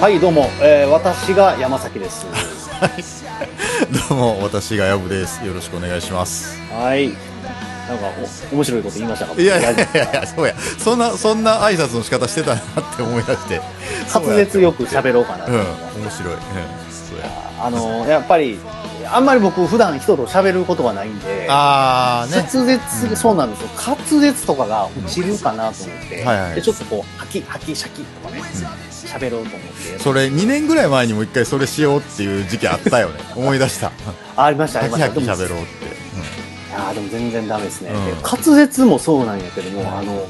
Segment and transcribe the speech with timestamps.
[0.00, 2.24] はい、どうも、えー私が山崎です。
[4.08, 5.44] どうも、私がヤブです。
[5.44, 6.56] よろしくお願いします。
[6.70, 7.08] はい。
[7.08, 7.16] なん
[7.98, 8.12] か、
[8.52, 9.42] お面白いこと言いましたか？
[9.42, 9.76] いやいやい
[10.14, 10.54] やそうや。
[10.56, 12.64] そんな、そんな挨拶の仕方してたなっ
[12.96, 13.60] て思い出して。
[14.14, 15.66] 滑舌よく喋ろうかなとうん、面
[16.12, 16.34] 白い。
[16.34, 16.40] うん、
[16.92, 17.60] そうや。
[17.60, 18.56] あの、やっぱり、
[19.10, 22.48] あんまり僕普段人と喋ることがないんで、あーね。
[22.54, 23.68] 滑舌、そうなんですよ。
[23.84, 28.40] 滑舌とかが落ちるかなと思って、はいはいでちょっとこう、ハキ、ハキ、シャキとかね、
[29.06, 29.98] 喋、ろうと思って。
[29.98, 33.20] それ2年ぐらい前にも一回それしようっていう時期あったよね。
[33.36, 33.92] 思い出した。
[34.36, 35.06] あありました、ありました。
[35.08, 35.98] ハキハキでも喋ろうって。
[36.76, 37.90] あーでも全然ダメですね。
[37.90, 40.28] うんで滑舌もそうなんやけども、あの、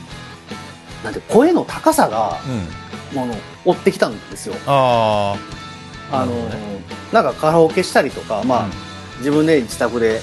[1.04, 3.22] なんて、声の高さが、うん。
[3.22, 3.28] うん。
[3.30, 4.54] もの、追ってきたんですよ。
[4.66, 5.36] あ
[6.10, 6.48] あのなるほ
[7.12, 8.72] どなんかカラオケしたりとか、まあ、うん
[9.18, 10.20] 自分で自宅で、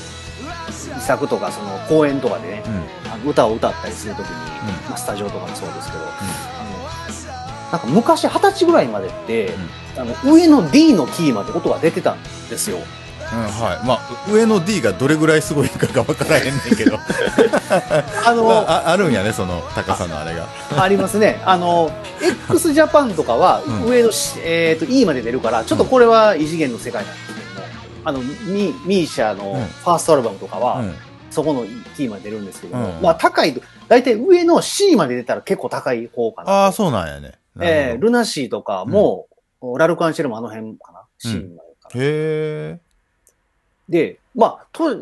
[0.70, 3.30] 自宅とかその公園とかでねー。、うん。
[3.30, 4.38] 歌を歌ったりするときに、ん
[4.90, 6.65] まあ、スタジオとかもそうですけど、あの
[7.76, 9.52] なんか昔二十歳ぐらいまでって、
[9.98, 12.78] あの上の D のキーまで音が出てたんですよ。
[12.78, 13.86] うん、はい。
[13.86, 16.98] まあ、上の D がどれぐらいすごいかが分からへんねんけど。
[18.26, 20.48] あの、まあ、ああるんやね、その高さのあれが。
[20.82, 21.42] ありますね。
[21.44, 21.92] あの、
[22.50, 27.68] x ジャパンとかはうん上のし、えっ、と E まで出るから、ちょっとこれは異次元の世界なんですけども、
[28.06, 30.96] あの、ミミーシャのうんファーストアルバムとかは、うん。
[31.32, 31.66] そこの
[31.98, 36.52] キーまで出るんですけども、うんまあ高いと、大体上の C まで出たら結構高い方かな。
[36.52, 37.34] ああ、そうなんやね。
[37.56, 39.28] なえールナシーとかも、
[39.78, 41.50] ラルカンシェルもあの辺かな、C まで
[41.82, 42.04] かな。
[42.04, 42.80] へえ。
[43.90, 44.96] で、まあ、と、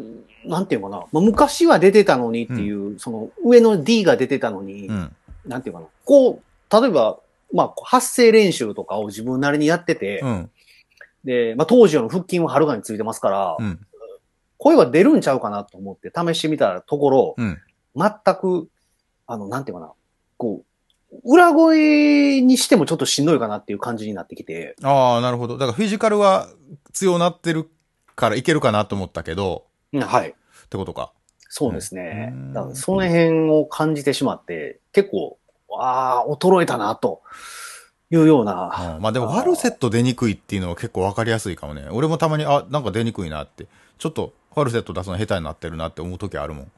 [0.46, 5.16] なんていうかな、まあ、昔は出てたのにっていう、その上の D が出てたのに、うん。
[5.46, 7.20] なんていうかな、こう、例えば、
[7.54, 10.52] まあ、発声練習とかを自分なりにやってて、うん。
[11.24, 13.80] で、まあ、当時の腹筋ははるかについてますから、うん。
[14.58, 17.60] 声は出るんちゃうかなと思って試してみたところ、うん。
[17.96, 18.70] 全く、
[19.28, 19.92] あの、なんていうかな、
[20.38, 20.66] こう、
[21.24, 25.58] 裏声にしてもちょっとしんどいかなっていう感じになってきて、ああ、なるほど。
[25.58, 26.48] だからフィジカルは
[26.92, 27.70] 強なってる
[28.16, 30.30] からいけるかなと思ったけど、うんはい。
[30.30, 30.34] っ
[30.70, 31.12] てことか。
[31.50, 32.32] そうですね。
[32.34, 35.38] うんだからその辺を感じてしまって、結構、
[35.78, 37.22] ああ、衰えたな、と
[38.10, 38.96] いうような。
[38.96, 41.88] うんまあでもファルセット出にくいっていうのは結構わかりやすいかもね。
[41.92, 43.68] 俺もたまに、あ、なんか出にくいなって。
[44.00, 46.72] ちょっとファルセット出すの下手になってるなって思う時あるもん。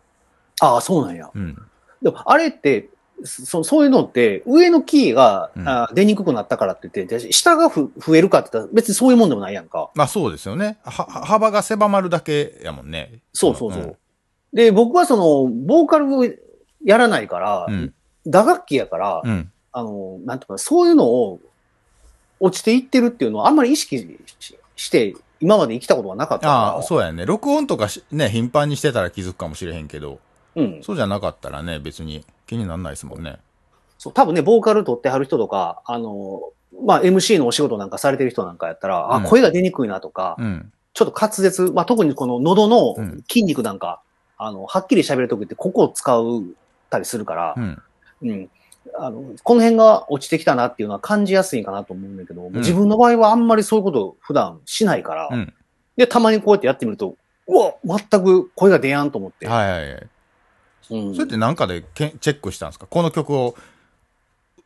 [0.61, 1.29] ああ、そうなんや。
[1.33, 1.57] うん。
[2.01, 2.89] でも、あれって、
[3.23, 9.89] そそういうのって、上のキーが、うんあー出にくくなったからって言って、で下がふ増えるかって言ったら別にそういうもんでもないやんか。
[9.95, 10.77] まあそうですよね。
[10.83, 13.19] は、は幅が狭まるだけやもんね。
[13.33, 13.81] そうそうそう。
[13.83, 13.95] ん
[14.53, 16.25] で、僕はその、ボーカルを
[16.83, 17.93] やらないから、うん。
[18.25, 19.51] 打楽器やから、うん。
[19.73, 21.41] あの、なんとか、そういうのを
[22.39, 26.49] 落ちていってるっていうのはあんまり意識しして、今まで生きたことがなかった。
[26.49, 27.25] ああ、そうやね。
[27.25, 30.19] 録音とかしね、頻繁にしてたら気づくかもしれへんけど、
[30.55, 30.79] うん。
[30.83, 33.37] そうじゃなかったらね、別に気にならないですもんね。
[33.97, 36.41] そう、多分ね、ボーカル取ってはる人とか、あの、
[36.83, 40.71] まあ、MC のお仕事なんかされてる人なんかやったら、あ、うん声が出にくいなとか、うん。
[40.93, 44.01] ちょっと滑舌、まあ、特にこの喉のうん筋肉なんか、
[44.37, 46.43] あの、はっきり喋るときってここを使う
[46.89, 47.81] たりするからう、ん。
[48.23, 48.49] うん。
[48.97, 55.53] あの、この辺が落ちてきたなっていうのは感じやすいかなと思うんだけど、ん自分の場合はあんまりそういうことを普段しないから、うん。
[55.97, 57.15] で、たまにこうやってやってみると、
[57.47, 59.47] うわ、全く声が出やんと思って。
[59.47, 60.07] はいはいはい。
[60.89, 62.85] うんそれってなんかでけんチェックしたんですか？
[62.87, 63.55] この曲を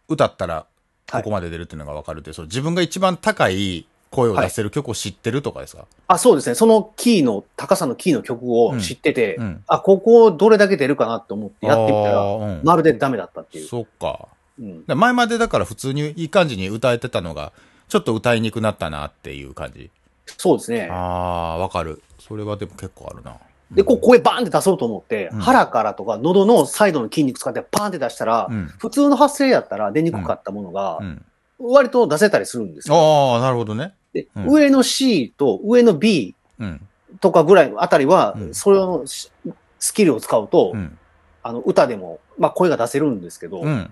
[0.08, 0.66] 歌ったら
[1.12, 6.56] ここまで出るっていうのが分かるって、その自分が一番高い声を出せる曲を知ってるとかですか、あ、そうですね。
[6.56, 13.68] そのキーの、高さのキーの曲を知ってて、うんあ、ここどれだけ出るかなって思ってやってみたら、うんまるでダメだったっていう。
[13.68, 14.28] そっか。
[14.60, 17.54] うん、で前までだから普通にいい感じに歌えてたのが、
[17.88, 19.92] ちょっと歌いにくくなったなっていう感じ。
[20.38, 20.90] そうですね。
[20.92, 22.02] ああ、わかる。
[22.20, 23.38] それはでも結構あるな。
[23.72, 28.68] で、こう声バーンって出そうと思って、うん腹からとか喉のサイドの筋肉使ってパーンって出したら、うん。
[28.80, 31.26] 普通の発声やったら出にくかったものがう、ん。
[31.60, 32.96] 割と出せたりするんですよ。
[32.96, 33.94] ああ、なるほどね。
[34.14, 36.82] でうん上の C と上の B うん。
[37.22, 39.32] とかぐらいあたりは、うんそれのし
[39.80, 40.98] スキルを使うと、うん。
[41.42, 43.90] あの歌でも、まあ、声が出せるんですけど、うん。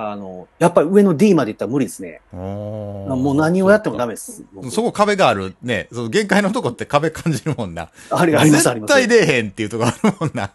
[0.00, 2.20] あの、やっぱり上の D までいったら無理ですね。
[2.30, 4.44] ももう何をやってもダメです。
[4.54, 5.88] 僕そこ壁があるね。
[5.92, 7.88] その限界のとこって壁感じるもんな。
[8.10, 8.94] ありあります、あります。
[8.94, 10.52] 絶対出えへんっていうとこあるもんな。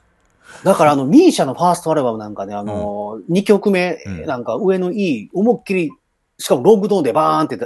[0.64, 5.92] だからあの、ミーシャのファーストアルバムなんかね、あの、2曲目うんなんか上の E、思いっきり、
[6.38, 7.60] しかもロングトーンでバーンって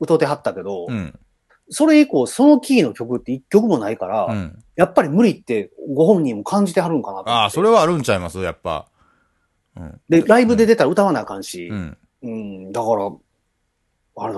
[0.00, 1.16] 歌ってはったけど、うん。
[1.68, 4.58] それ以降そのキーの曲って1曲もないから、うん。
[4.74, 8.40] やっぱり無理ってご本人も感じてはるんかなああ、それはあるんちゃいます？
[8.42, 8.86] やっぱ。
[9.76, 10.00] うん。
[10.08, 11.98] で、ライブで出たら歌わなあかんし、うん。
[12.22, 13.10] うん、だから、
[14.16, 14.34] あれ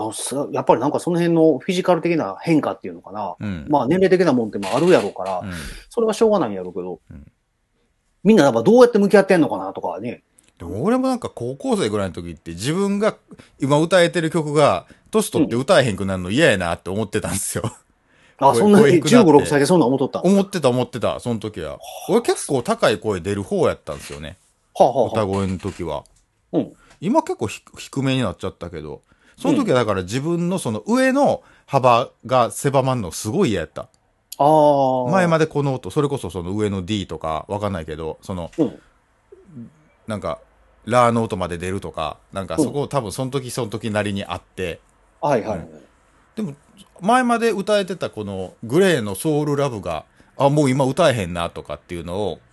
[0.52, 3.34] やっぱりなんかその辺のフィジカル的な変化っていうのかな。
[3.40, 3.66] うん。
[3.68, 5.52] まあ年齢的なもんってもあるやろうから、うん
[5.90, 7.32] それはしょうがないんやろうけど、うん
[8.24, 10.22] みんなやっぱどうやって向き合ってんのかなとかね。
[10.58, 13.16] でも俺もなんか高校生ぐらいの時って自分が
[13.58, 17.64] 今歌えてる曲が年取って歌えへんくなるの嫌やなって思ってたんですよ。
[18.38, 21.78] あ、そんなに声低くなって15、6歳でそんなん思っとった思ってた思ってた、その時は。
[22.08, 24.36] 俺結構高い声出る方やったんですよね。
[24.78, 26.04] あ、はあはあ、歌声の時は。
[26.52, 26.72] うん。
[27.00, 29.02] 今結構ひ低めになっちゃったけど、
[29.36, 33.88] その時はだから自分のその上の幅が狭まんのすごい嫌やった。
[34.38, 35.10] ああ。
[35.10, 38.80] 前までこの音、それこそその上の D とかわかんないけど、その、うん。
[40.06, 40.38] なんか、
[40.84, 44.80] ラーの音まで出るとか、なんかそこ多分その時その時なりにあって、
[45.20, 45.68] はいはい。
[46.36, 46.54] でも
[47.00, 50.04] 前まで歌えてたこのグレーのソウルラブが、
[50.36, 52.51] あ、もう今歌えへんなとかっていうのを、うん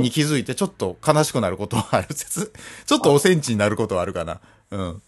[0.00, 2.06] に気づいてちょっと悲しくなることはある。
[2.14, 2.52] 説
[2.86, 4.40] ちょっとおセンチになることはあるかな。
[4.70, 5.02] うん。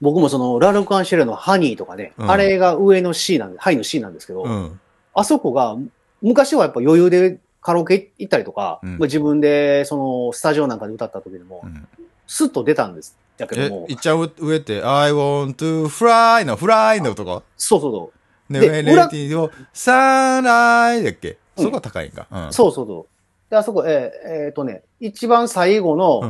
[0.00, 4.80] 僕もその、ラルカンシェルのハニーとかね、うんあれが上の C なんで、ハイの C なんですけど、うん。
[5.14, 5.76] あそこが、
[6.20, 11.86] 昔はやっぱ余裕でカラオケ行ったりとか、うんまあ自分でその、スタジオなんかで歌った時でもう、ん
[12.26, 13.16] スッと出たんです。
[13.36, 17.42] だけえども、、いっちゃう上って、I want to fly のフライのとこ。
[17.56, 18.12] そうそうそ
[18.50, 18.52] う。
[18.52, 21.36] ね、でレレティを、サンライだっけ？
[21.56, 22.26] うんそこが高いんか。
[22.30, 22.52] うん。
[22.52, 23.13] そうそうそう。
[23.50, 26.26] で、あそこ、えーえーとね、一番最後の、う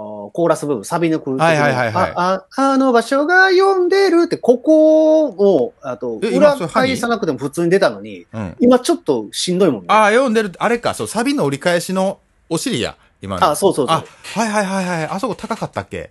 [0.00, 8.56] んコーラス部分、サビの来るはいはいはいはいああ、あの場所が呼んでるって、ここを、あと、裏返さなくても普通に出たのに、うん。
[8.58, 9.86] 今ちょっとしんどいもんね。
[9.90, 10.52] ああ、読んでる。
[10.58, 12.96] あれか、そう、サビの折り返しのお尻や。
[13.20, 13.50] 今の。
[13.50, 14.04] あそうそうそうあ、
[14.34, 15.04] はいはいはいはい。
[15.08, 16.10] あそこ高かったっけ？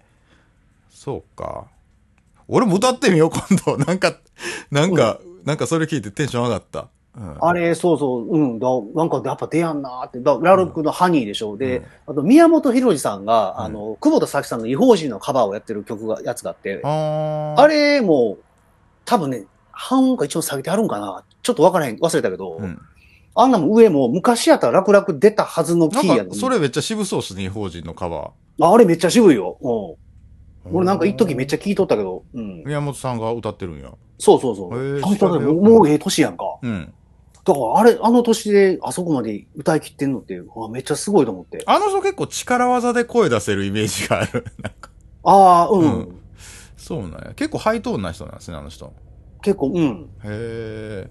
[0.92, 1.66] そうか。
[2.48, 3.84] 俺も歌ってみよう、今度。
[3.84, 4.14] なんか、
[4.70, 6.88] なんか、なんかそれ聞いてテンション上がった。
[7.16, 7.38] うん。
[7.42, 11.58] あれ、そうそう、うん、だなんかやっぱ出やんなーって、だラルクのハニーでしょ。
[11.58, 18.38] で、あと宮本浩次さんが、うんあの、久保田早紀さんの違法人のカバーをやってる曲が、やつがあって、あーあれも、
[19.06, 22.80] 多分ね、半音か一応下げてあるんかなちょっとわからへん、忘れたけど、うん。
[23.36, 28.32] あんなもん上も昔やったら楽々出たはずのキーやんか、それめっちゃ渋そうっすね、法人のカバ
[28.62, 29.58] あれめっちゃ渋いよ。
[29.62, 29.70] うん。
[29.70, 29.96] ー。
[30.72, 31.58] 俺なんか一時めっちゃ。
[31.58, 32.64] ゃ聞いとったけど、うん。
[32.64, 33.92] 宮本さんが歌ってるんや。
[34.20, 34.78] そうそうそう。
[34.78, 36.44] へーもうええ年やんか。
[36.62, 36.94] うん。
[37.46, 41.64] だからあれ、あの年であそこまで歌い切ってんのって、あめっちゃすごいと思って。
[41.66, 44.46] あの人結構力技で声出せるイメージがある。
[44.62, 44.90] なんか、
[45.24, 45.84] ああ、うん。
[45.84, 46.20] うん
[46.84, 47.34] そうなんや。
[47.36, 48.92] 結構ハイトーンな人なんですね、あの人。
[49.42, 50.10] 結構、うん。
[50.26, 51.10] へえ。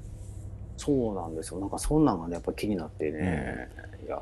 [0.76, 1.60] そうなんですよ。
[1.60, 3.68] なんかそんなんがね、やっぱ気になってね。
[4.04, 4.20] いやー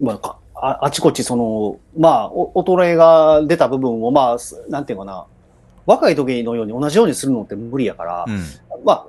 [0.00, 5.26] まあかあ、あちこちその、まあ、お衰えが出た部分を、まあ、すなんていうかな、
[5.86, 8.42] 若い時のように同じようにするのって無理やから、うん。
[8.84, 9.06] まあ、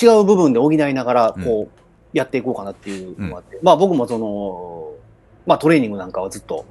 [0.00, 4.92] 違う部分で補いながら、こう、やっていこうかなっていうのがあって、まあ僕もその、
[5.46, 6.64] まあトレーニングなんかはずっと、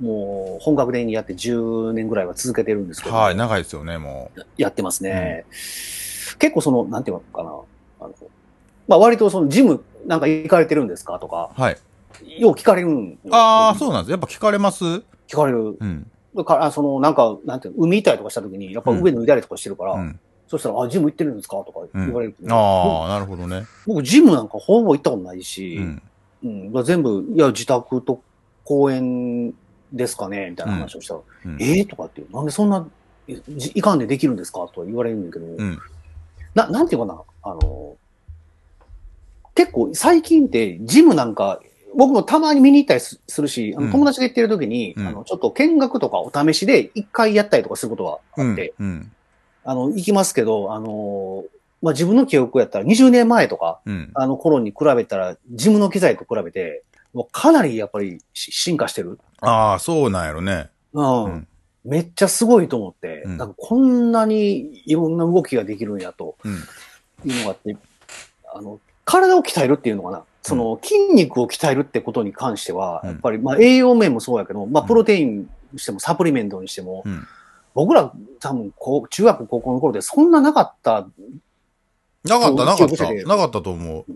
[0.00, 5.44] もう本格的にやって10年ぐらいは続けてるんですけど、はい、長いですよね、もやってますね。
[6.38, 7.50] 結構その、なんていうのかな、
[8.00, 8.14] あの、
[8.86, 11.60] まあ割とそのジムなんか行かれてるんですかとか、う。
[11.60, 11.78] はい。
[12.40, 14.10] よう聞かれるんよああ、そうなんです。
[14.10, 14.84] やっぱ聞かれます？
[15.28, 15.76] 聞かれる。
[15.78, 16.10] うん。
[16.34, 20.20] だから、その、なんか、なんていうの、海行ったりとかした時に、やっぱ上脱いだりとかしてるから、うん。
[20.48, 21.56] そしたら、あ、ジム行ってるんですか？
[21.58, 23.64] とか言われるけど、ああ、なるほどね。
[23.86, 26.02] 僕、ジムなんかほぼ行ったことないし、うん。
[26.44, 28.22] うん、だから全部、いや、自宅と
[28.64, 29.54] 公園
[29.92, 32.86] ですかねみたいな話をしたら、うんえー、とかっていう、なんでそんな、
[33.74, 34.66] いかんでできるんですか？
[34.74, 35.78] とは言われるんだけど、うん。
[36.54, 37.96] な、なんていうかな、あの、
[39.54, 41.60] 結構最近ってジムなんか、
[41.96, 48.74] 僕もたまに見に行ったりすするし、あうんの友達が行ってる時に、うんあの、ちょっと見学とかお試しで一回やったりとかすることはうんあって、。
[48.78, 49.12] うん。
[49.68, 51.44] あの、行きますけど、あの、
[51.82, 54.10] まあ、自分の記憶やったら20年前とか、うん。
[54.14, 59.18] あの頃に比べたら、ジムの機材と比べて、もうかなりやっぱりし進化してる。
[59.42, 60.70] ああ、そうなんやろね。
[60.94, 61.24] うん。
[61.24, 61.48] うん
[61.84, 67.30] めっちゃすごいと思って、うんなんかこんなにいろんな動きができるんやとうん。
[67.30, 67.76] いうのがあって、
[68.54, 70.24] あの、体を鍛えるっていうのかな。
[70.42, 77.26] その筋肉を鍛えるってことに関しては、うんやっぱり、まあ栄養面もそうやけど、まあプロテインにしてもサプリメントにしても、うん。
[77.78, 81.06] 僕ら多分こう、中学高校の頃でそんななかった。
[82.24, 83.12] なかった、なかった。
[83.12, 84.12] なかったと思う。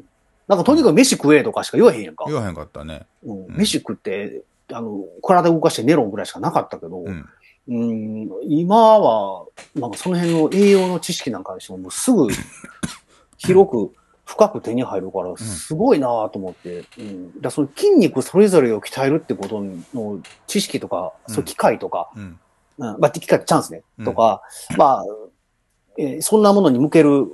[0.48, 2.24] なんかとにかく飯食えとかしか言わへんやんか。
[2.26, 3.06] 言わへんかったね。
[3.22, 4.42] うんうん飯食って、
[4.72, 7.28] あの、体動かして寝ろぐらいしかなかったけど、うん。
[7.68, 12.26] うん、今は、なんかその辺の栄養の知識なんかにしても、もうすぐ
[13.38, 13.92] 広く、
[14.24, 17.26] 深く手に入るから、すごいなと思って、うん。
[17.34, 19.62] だからその筋肉それぞれを鍛えるってこと
[19.94, 22.40] の知識とか、うんそう機会とか、うん。
[22.78, 24.04] うん、まあ、機会チャンスね、うん。
[24.04, 24.42] とか、
[24.76, 25.04] まあ、
[25.98, 27.26] えーそんなものに向ける、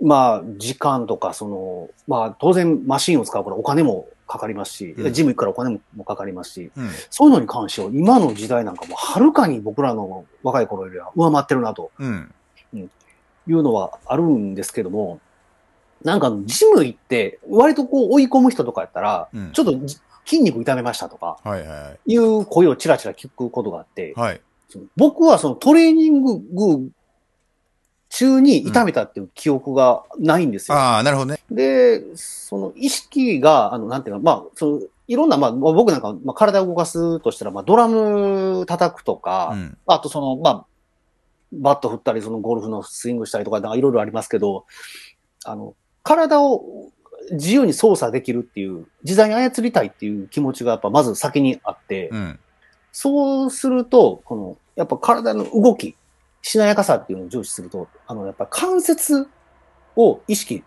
[0.00, 5.12] まあ、時間とか、その、まあ、当然マシンを使うからお金もかかりますし、うん。
[5.12, 6.90] ジム行くからお金ももかかりますし、うん。
[7.10, 11.90] そういうのに関しては、今の時代なんかもはるかに僕らの若い頃よりは上回ってるなと。
[11.98, 12.32] うん。
[13.48, 15.20] いうのはあるんですけども、
[16.02, 19.52] なんかジム行って、割とこう追い込む人とかやったら、うん。
[19.52, 22.16] ちょっとじ筋肉痛めましたとか、はいはいい。
[22.16, 24.40] う声をちらちら聞くことがあって、はい。
[24.96, 26.90] 僕はそのトレーニング
[28.08, 30.78] 中に痛めたっていう記憶がないんですよ。
[30.78, 31.40] ああ、なるほどね。
[31.50, 39.78] で、その意識が、あの、なんていうか、まあ、その、いろんな、まあ、まあ僕なんか、まあ、体を動かすとしたら、まあ、ドラム叩くとか、うん。
[39.86, 40.66] あとその、まあ、
[41.52, 44.64] バット振ったり、そのゴルフのスイングしたりとか、なんかいろいろありますけど、
[45.44, 46.90] あの、体を
[47.32, 52.38] 自由に操作できるっていう、自在に操りたいっていう気持ちがやっぱまず先にあって、うん。
[52.98, 55.94] そうすると、この、やっぱ体の動き、
[56.40, 59.28] しなやかさっていうのを重視すると、あの、やっぱ関節
[59.96, 60.64] を意識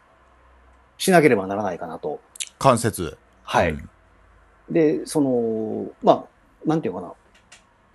[0.99, 2.19] しなければならないかなと。
[2.59, 3.17] 関節。
[3.41, 3.71] はい。
[3.71, 3.89] うん
[4.69, 7.13] で、その、まあ、なんていうのかな。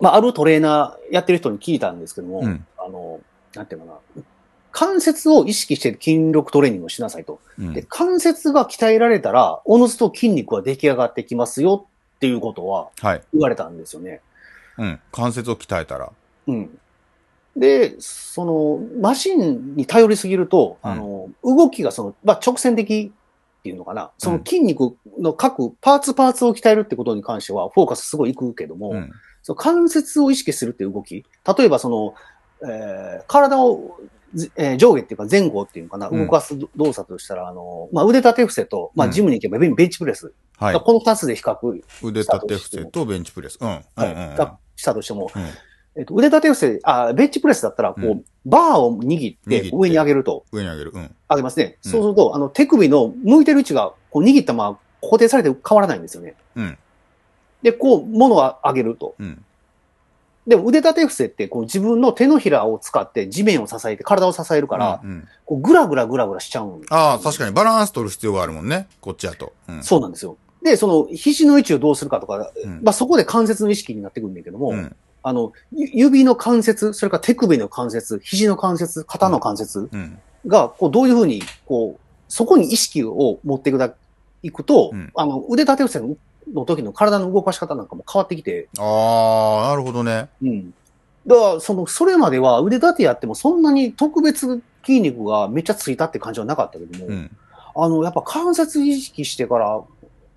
[0.01, 3.21] まあ、あるトレーナーやってる人に聞いたんですけども、うんあの、
[3.53, 4.23] なんていうのかな。
[4.73, 7.39] 関節を意識して筋力トレーニングをしなさいと。
[7.57, 13.21] うんで、関節が鍛えられたら、おのずと筋肉は出来上がってきますよっていうことははい。
[13.33, 14.21] 言われたんですよね。
[14.77, 14.99] うん。
[15.11, 16.11] 関節を鍛えたら。
[16.47, 16.79] うん。
[17.55, 23.11] で、その、マシンに頼りすぎると、うんあの、動きがその、まあ、直線的
[23.59, 24.11] っていうのかな。
[24.17, 29.11] その筋肉の各パーツパーツを鍛えるってことに関しては、フォーカスすごいいくけども、うん。
[29.41, 31.25] その関節を意識するっていう動き。
[31.57, 32.15] 例えばその、
[32.69, 34.14] えー体を、ず
[34.55, 40.33] えー上下っていうか前後っていうのかな、うん動かす動作としたら、あの、まあ、腕立て伏せと、まあ、うんジムに行けばベンベンチプレス。
[40.57, 40.79] はい。
[40.79, 41.57] この二つで比較
[42.03, 43.57] 腕立て伏せとベンチプレス。
[43.61, 43.67] うん。
[43.69, 45.43] うんはいしたとしても、うん
[45.97, 50.91] えっと、腕立て伏せ、あ、ベンチプレスだったら、こう、うんバーを握って上に上げると、上に上げる。
[50.93, 51.15] うん。
[51.29, 51.79] 上げますね。
[51.83, 56.35] うんそうすると、あの、手首の向いてる位置が、こう握ったまま固定されて変わらないんですよね。
[56.55, 56.77] うん。
[57.63, 59.15] で、こう、物を上げると。
[59.17, 59.43] うん。
[60.47, 68.87] でも腕立て伏せって、こう自分の手のひらを使って地面を支えて体を支えるから、うんうんこうグラグラグラグラしちゃうんですよああ、確かにバランス取る必要があるもんね。
[68.99, 69.53] こっちやと。
[69.67, 69.83] うん。
[69.83, 70.37] そうなんですよ。
[70.63, 74.95] で、その肘の位置をどうするかとか、うんまあそこで関節の意識になってくるんだけども、うん。
[75.21, 80.19] あの、ゆ指の関節、それから手首の関節、肘の関節、肩の関節うん。
[80.47, 83.93] が、こうどういうふうに、こう、そこに意識を持っていくだ、
[84.41, 86.15] いくと、うんあの、腕立て伏せの
[86.65, 90.29] 時の体の動かし方なんかも変わってきて、ああ、なるほどね。
[90.41, 90.73] うん。
[91.27, 97.31] だから、その、それまでは腕立てやってもそんなに特別筋肉がめっちゃついたって感じはなかったけども、うん。
[97.75, 99.81] あの、やっぱ関節意識してから、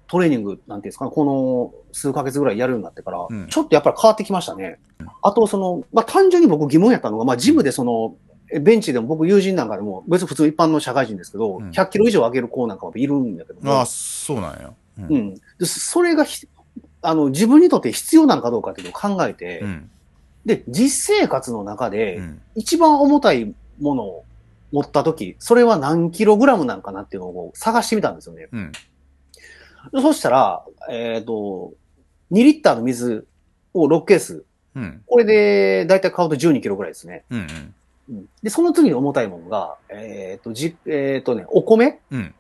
[0.09, 4.79] トレーニング、なんていうんですかね、この数ヶ月ぐらいやるようになってから、うんちょっとやっぱり変わってきましたね。
[5.23, 8.17] あと、その、まあ、単純に僕疑問やったのが、まあ、ジムでその、
[8.51, 14.73] えベンチでも僕友人なんかでも、別に普通一般の社会人ですけど、うん100キロ以上上げる子なんかもいるんだけども、ああ、そうなんや。
[14.99, 15.17] うう。
[15.19, 15.35] ん。
[15.59, 16.47] でそれがひ、
[17.03, 19.91] あの、自分にとって必要なのかどうかっていうのを考えて、うん。
[20.45, 22.43] で、実生活の中で、うん。
[22.55, 24.25] 一番重たいものを
[24.73, 28.49] 持ったとき、それは何キログラムなんかなっていうのを探してみたんですよね。
[28.53, 28.73] うん。
[30.03, 31.73] そしたら、えっ、と、
[32.33, 33.27] 2リッターの水
[33.75, 34.45] を6ケース。
[34.75, 35.03] うん。
[35.07, 37.25] これで、だいたい買うと12キロぐらいですね。
[37.31, 37.41] うん。
[37.41, 37.75] うん
[38.43, 42.35] で、その次に重たいものが、えっ、と、じ、えっ、とね、お米うん。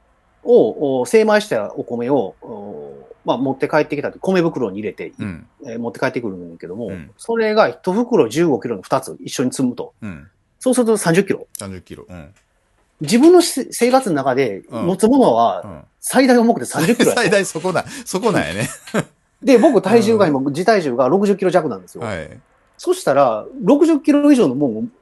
[0.45, 5.47] を、お精米したお米を、おまあ、持って帰ってきたと米袋に入れて、うん。
[5.67, 9.95] えー持って帰ってくるんだけども、うんそれが1袋15キロの2つ一緒に積むと。
[10.01, 10.29] うん。
[10.59, 11.47] そうすると30キロ。
[11.59, 12.07] 30キロ。
[12.09, 12.35] うん。
[13.01, 15.81] 自分のし生活の中でうん持つものはうん。
[16.01, 17.85] 最大重くて30キロ 最大そこだ。
[18.05, 18.69] そこなんやね。
[19.43, 22.03] で、僕体重が今、自体重が60キロ弱なんですよ。
[22.03, 22.41] はい。
[22.77, 24.93] そしたら、60キロ以上のもん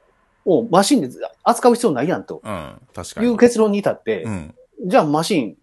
[0.45, 1.09] をマシンで
[1.43, 2.75] 扱う必要ないやんとうん。
[2.95, 3.29] 確かに。
[3.29, 4.55] いう結論に至って、うん。
[4.85, 5.57] じゃあマシン、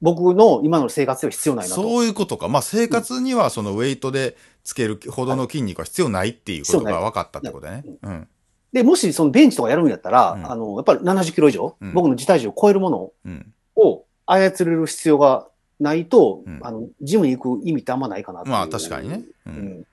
[0.00, 1.80] 僕の今の生活では必要ないなと。
[1.80, 2.48] そういうことか。
[2.48, 7.84] まあ、生活にはそのウェイトでつけるほどの筋肉は必要ないっていうことが分かったってことだね。
[8.02, 8.28] うん。
[8.72, 13.52] で、もしそのベンチとかやるんやったら、うんあの、やっぱり70キロ以上、うん僕の自体重を超えるものうん。
[13.76, 15.46] を操れる必要が
[15.78, 19.22] ないと、うんあの、ジムに行く意味ってあんまないかなっていうまあ、確かにね。
[19.46, 19.50] う。
[19.50, 19.86] うんん、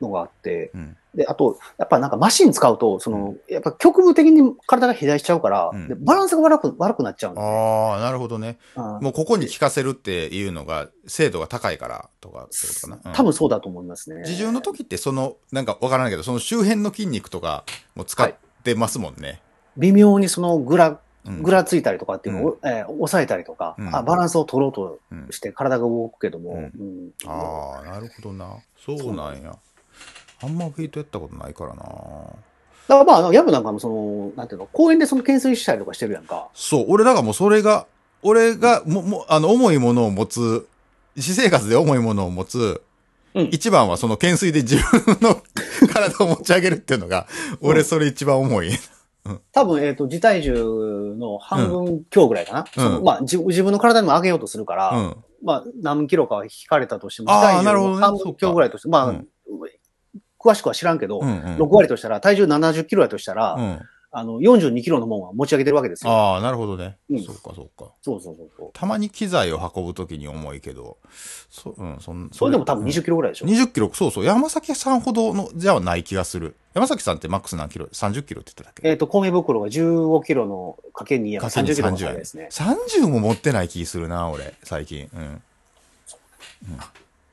[0.00, 0.96] のがあって、うん。
[1.16, 7.50] で、あと、やっぱなんかマシン使うと、その、やっぱ局部的に体が肥大しちゃうから、うんでバランスが悪く、悪くなっちゃうんですね。
[7.52, 8.58] ああ、なるほどね。
[8.76, 13.00] うんもうここに効かせるっていうのが精度が高いからとかってことかな。
[13.04, 14.20] うん多分そうだと思いますね。
[14.20, 19.40] 自重の時ってその、なんかわからないけど、その周辺の筋肉とかも使ってますもんね。
[19.76, 28.46] 微妙にそのグラ、うんぐらついたりとかっていうのを、えー抑えたりとか、うんあ、バランスを取ろうとうんして体が動くけども、うんうんああ、なるほどな。
[28.78, 29.56] そうなんや。
[30.42, 31.82] あんまフィートやったことないからな。
[32.88, 36.48] だからまあ、ヤブなんかもその、なんていうの、公園でその懸垂したりとかしてるやんか。
[36.54, 37.86] そう、俺だからもうそれが、
[38.22, 40.68] 俺がも、も、あの、重いものを持つ、
[41.16, 42.82] 私生活で重いものを持つ、
[43.34, 45.42] うん一番はその懸垂で自分の
[45.92, 47.26] 体を持ち上げるっていうのが、
[47.60, 48.70] 俺それ一番重い。
[49.52, 50.54] 多分、えっ、と、自体重
[51.18, 53.00] の半分強ぐらいかな。
[53.02, 55.16] まあ自、自分の体にも上げようとするから、うん。
[55.42, 59.28] まあ、何キロか引かれたとしても、あー自体なるほどね重の半分強ぐらいとして、まあ、うん
[60.46, 61.56] 詳しくは知らんけど、うんうん。
[61.56, 63.72] 6割としたら、体重70キロやとしたら、うん。
[63.72, 63.80] あ
[64.12, 66.10] あの、42キロのもんは持ち上げてるわけですよ。
[66.10, 66.96] ああ、なるほどね。
[67.10, 67.92] うんそうか、そうか。
[68.00, 68.70] そうそうそうそう。
[68.72, 70.96] たまに機材を運ぶときに重いけど、
[71.50, 73.46] そ、うん、そん、それでも多分うん20キロぐらいでしょ。
[73.46, 74.24] 20キロ、そうそう。
[74.24, 76.54] 山崎さんほどの、じゃない気がする。
[76.72, 78.88] 山崎さんってマックス何キロ ?30 キロって言ってたっけ？
[78.88, 82.48] えっ、と、米袋が15キロのかけ2やからかけに30キロの30やね差ですね。
[83.02, 85.10] 30も持ってない気するな、俺、最近。
[85.14, 85.42] うん。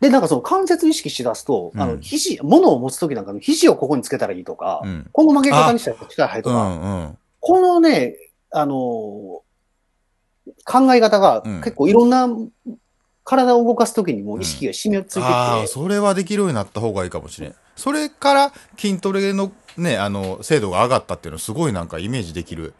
[0.03, 5.09] で、なんかその関節意識しだすと、あの、うん肘、物を持つときなんかの肘をここにつけたらいいとか、うん。
[5.11, 7.17] この曲げ方にしたら力入るとか、うん、うん。
[7.39, 8.15] このね、
[8.51, 9.43] あのー
[10.65, 12.27] 考え方がうん結構いろんな
[13.23, 17.55] 体を動かすときにも意識が染みついてきて、ああ、それはできるようになった方がいいかもしれん。
[17.77, 22.73] それから筋トレのね、あの、精度が上がったっていうのはすごいなんかイメージできる。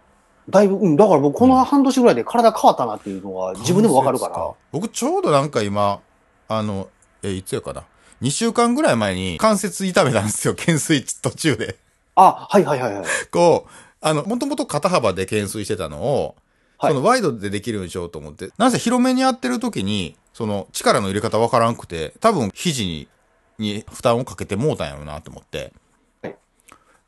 [0.50, 4.52] だいぶ、うん、だから僕この半年ぐらいで体変わったなっていうのは自分でもわかるから。
[4.74, 6.02] 僕ちょうどなんか今、
[6.50, 6.90] あの、
[7.24, 7.84] え、いつやかな。
[8.22, 11.78] 2週間ぐらい前に関節痛めたんですよ、懸垂途中で。
[12.16, 13.06] あ、はいはいはいはい。
[13.32, 16.36] こう、あの、もともと肩幅で懸垂してたのを、
[16.78, 23.08] はいそのワイドでできるようにしようと思って、なぜ広めにやってる時に、その力の入れ方わからんくて、多分肘に、
[23.58, 25.72] に負担をかけてもうたんやろうなと思って。
[26.22, 26.36] はい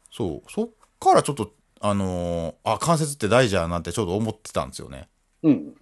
[0.09, 5.09] そう、そっからちょっと、あのーあ、関節って大事やなってちょうど思ってたんですよね。
[5.43, 5.75] うん。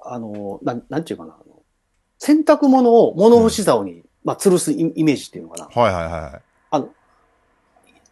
[0.00, 1.38] あの、なん、なんていうかな。
[2.22, 5.82] あの洗濯物を物干し竿に、まあ、吊るすイイメージっていうのかな。
[5.82, 6.42] はいはいはい。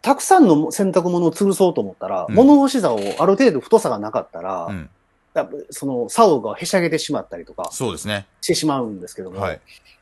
[0.05, 4.89] たくさんの洗濯物を吊るそうと思ったら、うん物干し竿をある程度太さがなかったら、うん。
[5.33, 8.27] やっぱその竿がへしゃげてしまったりとかそうですね。
[8.39, 9.59] してしまうんですけども、はい。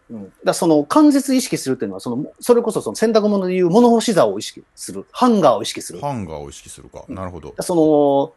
[0.09, 5.05] うん、だからその関節意識するっていうのは、その、それこそその洗濯物でいう物干し竿を意識する。
[5.11, 6.01] ハンガーを意識する。
[6.01, 7.05] ハンガーを意識するか。
[7.07, 7.53] なるほど。
[7.55, 8.33] らその、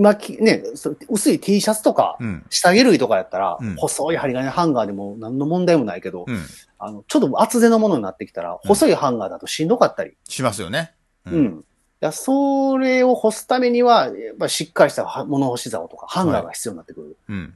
[0.00, 2.44] し今き、ね、そ薄い T シャツとか、うん。
[2.48, 6.38] 下着類とかやったら、うん細い針金ハンガーでも何の問題もないけど、うん。
[6.78, 10.16] あの、ちょっと厚手のものになってきたら、細いハンガーだとしんどかったり。
[10.28, 10.94] しますよね。
[11.26, 11.64] ううん。
[12.02, 17.16] いやそれを干すためには、やっぱりしっかりしたは物干し竿とかハンガーが必要になってくる。
[17.28, 17.54] うん。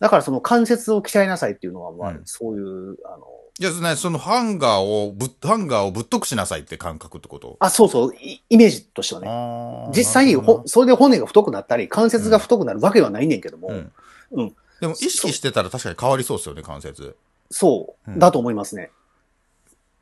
[0.00, 3.26] だからその関節を鍛えなさいっていうのは、まあうんそういう、あの、
[3.58, 7.56] じゃあね、そのハンガーをぶっ、ハンガーをぶっとくしなさいって感覚ってこと？
[7.58, 9.90] あ、そうそう、イイメージとしてはね。
[9.92, 13.92] 実際ほそれで骨が太くなったり、関節が太くなるわけではないねんけども、なうん。
[14.30, 14.56] うん。
[14.80, 17.16] でも意識してたら確かに変わりそうですよね、関節。
[17.50, 18.10] そう。
[18.12, 18.18] う、ん。
[18.20, 18.92] だと思いますね。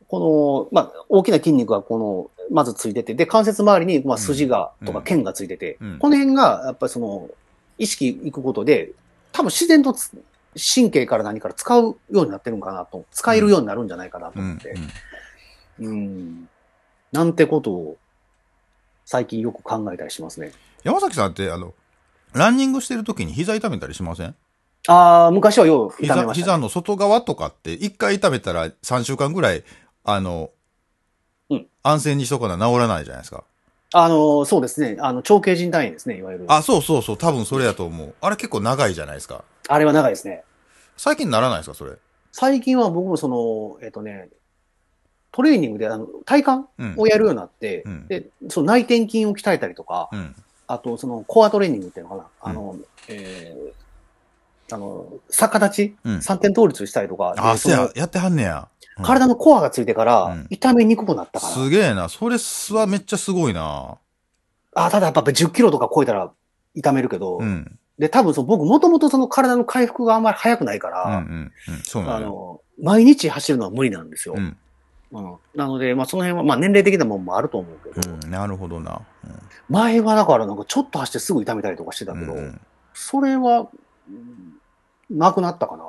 [0.09, 4.87] この、まあ、大きな筋肉がこの、まずついてて、で、関節周りに、まあ、筋が、うん。
[4.87, 5.99] とか腱がついてて、うん。
[5.99, 7.31] この辺が、やっぱりその、
[7.79, 8.93] 意識いくことで、
[9.33, 10.11] 多分自然とつ
[10.57, 14.45] 神経から何から使うようになってるんかなと、使えるようになるんじゃないかなとうん。
[14.45, 14.75] うん思って、
[15.81, 16.49] うん、
[17.13, 17.97] なんてことを、
[19.05, 20.53] 最近よく考えたりしますね。
[20.83, 21.75] 山崎さんって、あの、
[22.33, 24.35] ランニングしてる時に膝痛めたりしません？
[24.89, 26.63] ああ、昔はよう痛め膝、ました、膝ね。
[26.63, 29.65] の外側とかって、一回痛めたら3週間ぐらい、
[30.05, 30.51] あの、
[31.51, 33.45] うん安静にしとかな治らないじゃないですか。
[33.93, 34.97] あの、そうですね。
[35.01, 36.45] あの、長径靭帯炎ですね、いわゆる。
[36.49, 38.15] ああ、そうそうそう、多分それやと思う。
[38.21, 39.45] あれ結構長いじゃないですか。
[39.79, 40.45] れは長いですね。
[40.97, 41.93] 最近ならないですか、それ？
[42.33, 44.29] 最近は僕もその、えっ、とね、
[45.33, 46.95] トレーニングであの体幹うん。
[46.97, 50.35] をやるようになって、うんで、その内転筋を鍛えたりとか、うん。
[50.67, 52.77] あとそのコアトレーニングっていうのかな、あの、
[53.09, 58.69] えー、あの、逆立ち、うん三点倒立したりとか、あ、でそうややってはんねや。
[58.99, 62.09] うん体のコアがついてからうん痛めにくくなったから、すげえな。
[62.09, 63.99] それはめっちゃすごいな。
[64.75, 66.33] あ、ただやっぱ10キロとか超えたら
[66.75, 67.79] 痛めるけど、うん。
[67.99, 71.83] で、多分その僕もともとその体の回復があんまり早くないかうんら、うんうん。
[71.83, 72.09] そう。
[72.09, 74.35] あの、毎日走るのは無理なんですよ。
[74.37, 74.57] うん。
[75.13, 78.31] うんなので、まあその辺は、まあ年齢的なもんもあると思うけど、うん。
[78.31, 79.01] なるほどな。
[79.71, 82.61] 前はだからなんかちょっと走ってすぐ痛めたりとかしてたけど、うんうん
[82.93, 83.69] それは、
[84.09, 84.57] うん
[85.09, 85.85] なくなったかな。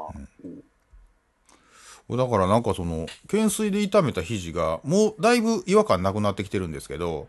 [2.16, 7.28] だからなんかその、懸垂で痛めた肘が、もうだいぶ違和感なくなってきてるんですけど。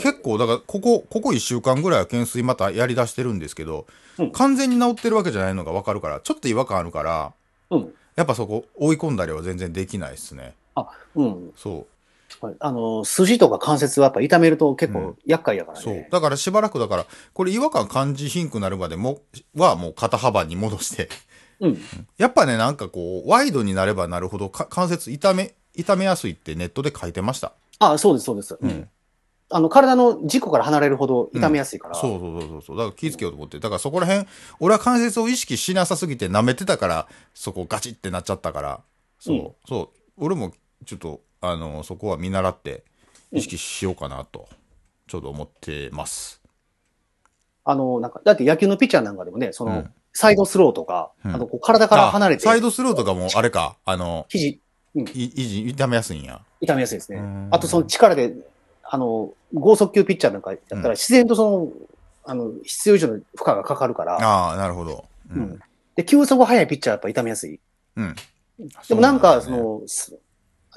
[0.00, 3.86] 結構だからここ、ここ1週間ぐらいは懸垂またやり出してるんですけど、
[4.18, 7.32] うん完全に治ってるわけじゃないのがわかるから、ちょっと違和感あるから、
[7.70, 7.94] うん。
[8.16, 10.54] やっぱそこ追い込んだりは全然できないですね。
[11.14, 11.52] うん。
[11.56, 11.86] そ
[12.40, 15.82] はいあの、筋とか関節はやっぱ痛めると結構うん厄介やからう。
[15.82, 15.82] ね。
[15.82, 16.06] そう。
[16.10, 19.20] だからしばらくだから、これ違和感感じひんくなるまでも、
[19.56, 21.08] はもう肩幅に戻して、
[21.60, 21.78] うん。
[22.16, 27.52] やっぱね、なんかこう、ワイドになればなるほどか関節痛め、痛めやすいってネットで書いてました。
[27.78, 28.58] あ、そうです、そうです。
[28.60, 28.88] うん。
[29.50, 31.94] あの、体の軸から離れるほど痛めやすいから。
[31.94, 32.76] そうそうそうそうそう。
[32.76, 33.58] だから気ぃつけようと思って。
[33.58, 34.26] だからそこら辺、
[34.60, 38.80] 俺は関節を意識しなさすぎて舐めてたから、そこガチってなっちゃったから、
[39.18, 40.24] そう、うんそう。
[40.24, 40.52] 俺も
[40.84, 42.84] ちょっと、あの、そこは見習って
[43.32, 44.48] 意識しようかなと、
[45.06, 46.42] ちょうど思ってます。
[47.64, 54.60] あの、なんか、だって野球のピッチャーなんかでもね、その、うんサイドスローとか、うんあの、こう体から離れて、あサイドスローとかも、あれか、あの、肘、
[54.94, 56.40] い、いじ、痛めやすいんや。
[56.60, 57.48] 痛めやすいですねうん。
[57.50, 58.34] あとその力で、
[58.82, 61.72] あの、剛速球ピッチャーなんかやったら、自然とその、
[62.24, 65.04] あの、必要以上の負荷がかかるから、ああ、なるほど。
[65.30, 65.60] ううんん。
[65.94, 67.60] で、球速が速いピッチャーはやっぱ痛めやすい。
[67.96, 68.16] うん。
[68.88, 70.18] でもなんか、その、す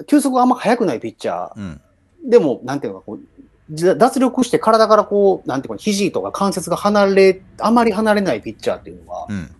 [0.06, 1.80] 球速があんま速くないピッチャー、うん。
[2.28, 3.26] でも、なんていうのか、こう、じ
[3.72, 9.50] 脱力して体からこう、なんていうのか、肘とか関節が離れ、あまり離れないピッチャーっていうのは、うん。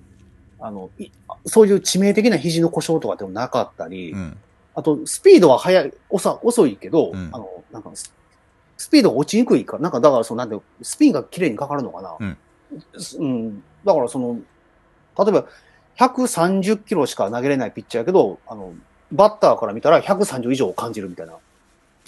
[0.58, 1.10] ああの、い
[1.46, 4.36] そういう致命的な肘の故障とかでもなかったり、うん。
[4.74, 8.14] あと、スピードは速い、遅遅いけど、うんあの、なんかス、
[8.76, 12.16] スピードが落ちにくいから、なんか、だから、その、なんてスピンが綺麗にかかるのかな。
[12.18, 12.38] うん。
[13.18, 13.62] うん。
[13.84, 14.40] だから、その、
[15.18, 15.46] 例えば、
[15.98, 18.72] 130キロしか投げれないピッチャーやけど、あの、
[19.10, 21.34] バッターから見たら130以上を感じるみたいな。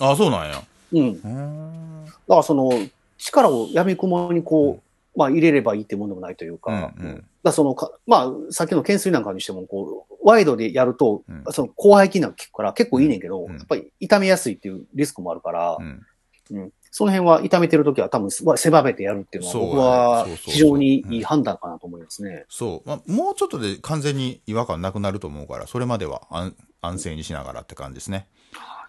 [0.01, 0.63] ああ、そうなんや。
[1.01, 2.05] うん。
[2.05, 2.71] だからその、
[3.19, 16.03] 力をやみくもにこう、まあ入れればいいってもんでもないというか、うんうんだからそのか、まあさっきの懸垂なんかにしても、こう、ワイドでやると、うんその広背筋なんか効くから結構いいねんけど、うんやっぱり痛めやすいっていうリスクもあるから、うん。
[16.51, 22.45] うんその辺は痛めてるときは多分狭めてやるっていうのは僕は非常にいい判断かなと思いますね。
[22.49, 22.89] そう。
[22.89, 28.29] まあ、もうちょっとで完全に違和感なくなると思うから、それまでは安安静にしながらって感じですね。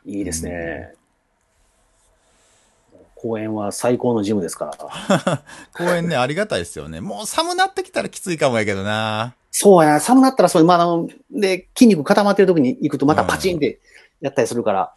[0.05, 0.93] いいですね。
[3.25, 5.43] 公園は最高のジムですから。
[5.73, 7.01] 公園ね、ありがたいですよね。
[7.01, 9.33] もう寒なってきたらきついかもやけどな。
[9.49, 13.79] そうやな、寒なったらそう、まあ、あの、で、筋肉固まってる時に行くとまたパチンって
[14.21, 14.93] やったりするから、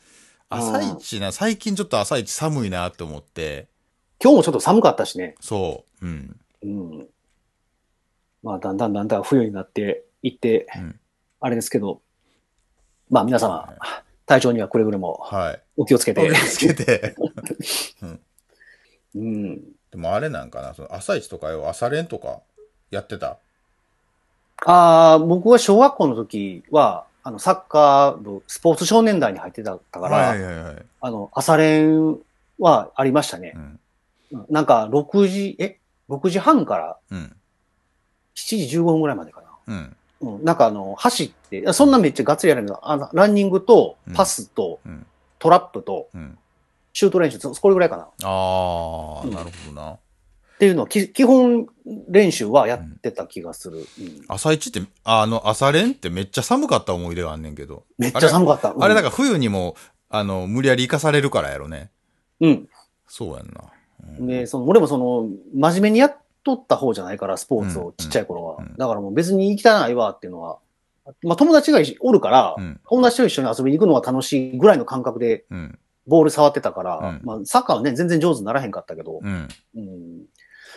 [0.50, 3.68] 朝一な、最近ちょっと朝一寒いなって思って、
[4.22, 5.34] 今日もちょっと寒かったしね。
[5.40, 6.06] そう。
[6.06, 6.40] うん。
[6.64, 7.08] うん。
[8.42, 11.00] まあ、だんだんだんだん冬になっていって、うん
[11.40, 12.02] あれですけど、
[13.10, 13.72] まあ皆様、
[14.26, 15.62] 体調にはくれぐれもはい。
[15.78, 16.34] お気をつけてお気を。
[16.34, 17.14] つけて。
[19.14, 19.62] うん。
[19.90, 22.40] でもあれなんかな、その朝一とかよ、朝練とか
[22.90, 23.38] やってた？
[24.66, 30.76] ああ、僕は小学校の時は、あの、サッカー部、スポーツ少年団に入ってたから、はいはいはい。
[31.00, 32.18] あの、朝練
[32.58, 33.58] はありましたねう。
[33.58, 33.80] ん。
[34.32, 35.78] うんなんか、6時、え
[36.10, 37.36] ?6 時半からうん。
[38.34, 39.46] 7時15分ぐらいまでかな。
[39.68, 39.96] うん。
[40.20, 45.06] うん、なんかあの、走って、そんなめっちゃガッツリやるのあの、ランニングと、パスと、うん。
[45.38, 46.38] トラップと、うん。
[46.92, 48.05] シュート練習、そこれぐらいかな。
[48.05, 49.98] っああ、うんなるほどな。
[50.59, 51.68] ていうのを、き基本
[52.09, 53.79] 練習はやってた気がする。
[53.79, 53.87] うん
[54.29, 57.85] 朝一って、あの、朝練ってめっちゃ寒かった思い出があんねんけど。
[57.98, 58.74] めっちゃ寒かった。
[58.79, 59.77] あれだかから冬にも、
[60.11, 61.90] あの、無理やり行かされるからやろね。
[62.40, 62.68] うん。
[63.07, 63.72] そうやんな。
[64.20, 68.57] で、その、俺もその、真面目にやっとった方じゃないから、スポーツうんを、ちっちゃい頃は。
[68.59, 70.59] うんだからもう別に行きたないわっていうのは、
[71.22, 72.80] まあ友達がおるから、うん。
[72.88, 75.78] 友達と一緒に遊びに行くのが楽しいぐらいの感覚でうん。
[76.06, 79.48] ボール触ってたから、うんまあサッカーはね、全然上手にならへんかったけど、うん。
[79.76, 80.22] うん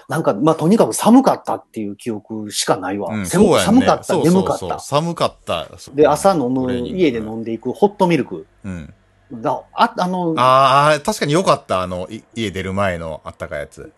[0.08, 3.14] なんか、まあ、とにかく寒かったっていう記憶しかないわ。
[3.14, 3.26] うん。
[3.26, 4.60] 寒そうやんね寒かった、そうそう眠かった。
[4.60, 5.68] そう寒かった。
[5.94, 8.46] で、朝飲む、家で飲んでいくホットミルク。
[8.66, 8.94] うん。
[9.34, 11.82] だあ、あの、あああ、確かに良かった。
[11.82, 13.92] あの、い家出る前のあったかいやつ。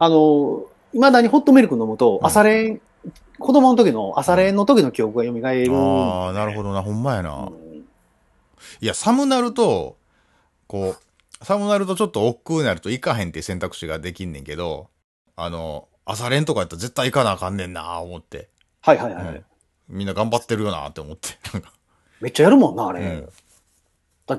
[0.00, 2.80] の、未だにホットミルク飲むと、うん朝練、
[3.38, 5.76] 子供の時の朝練の時の記憶が蘇る。
[5.76, 6.82] ああ、なるほどな。
[6.82, 7.34] ほんまやな。
[7.34, 7.70] うん
[8.80, 9.96] いや、寒なると、
[10.66, 14.88] こう、寒なるとちょっと億劫になると行かへんっていう選択肢ができんねんけど、
[15.36, 18.48] あの、朝練とかやったら絶対行かなあかんねんな思って。
[18.82, 19.24] はいはいはい。
[19.24, 19.44] うん
[19.88, 21.30] みんな頑張ってるよなって思って。
[22.20, 23.00] めっちゃやるもんな、あれ。
[23.00, 23.28] うん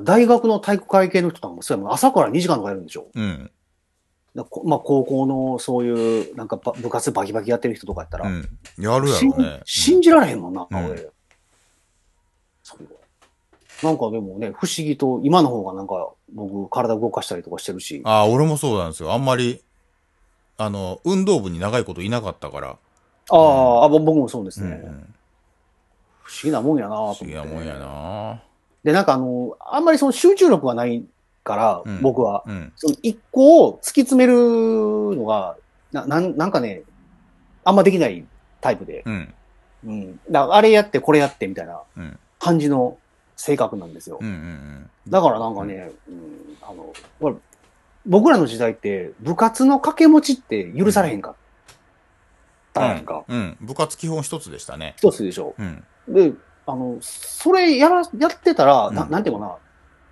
[0.05, 1.93] 大学の体育会系の人とかもそうやもん。
[1.93, 3.07] 朝から2時間とかやるんでしょ。
[3.13, 3.51] うん。
[4.33, 8.49] まあ、高校のそういう、なんかば部活バキバキやってる人とかやったら、うん。
[8.79, 9.61] やるや信ろね。
[9.65, 11.09] 信じられへんもんな、うん俺。
[13.83, 18.01] なんかでもね、不思議と、今の方がなんか僕体動かしたりとかしてるし。
[18.05, 19.11] ああ、俺もそうなんですよ。
[19.11, 19.61] あんまり、
[20.57, 22.69] あの、運動部に長いこといなかったから。
[22.69, 24.81] ああ、あぼ僕もそうですね。
[24.83, 25.13] うんうん。
[26.23, 27.25] 不思議なもんやなと思って。
[27.25, 28.41] 不思議なもんやな
[28.83, 31.03] で、なんかあの、あんまりその集中力がない
[31.43, 32.43] から、うん僕は。
[32.45, 32.73] うん。
[32.75, 34.37] その一個を突き詰める
[35.15, 35.57] のが、
[35.91, 36.83] な、なんなんかね、
[37.63, 38.25] あんまできない
[38.59, 39.03] タイプで。
[39.05, 39.33] うん。
[39.85, 40.19] うん。
[40.29, 42.19] だからあれやってこれやってみたいなうん。
[42.39, 42.97] 感じの
[43.35, 44.17] 性格なんですよ。
[44.21, 44.27] うん。
[44.27, 44.89] うん。
[45.09, 46.93] だからなんかね、うん、あの、
[48.05, 51.35] 僕らの時代って部活の掛け持ちって許されへんかっ
[52.73, 53.23] たやんか。
[53.27, 53.57] うん。
[53.61, 54.95] 部活基本一つでしたね。
[54.97, 55.55] 一つでしょ。
[55.57, 55.83] うん。
[56.07, 56.33] で、
[56.65, 59.55] あの、それやら、やってたら、なうんなんていうかな、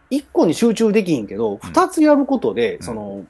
[0.10, 3.26] 一個に集中できひんけど、二つやることで、んその、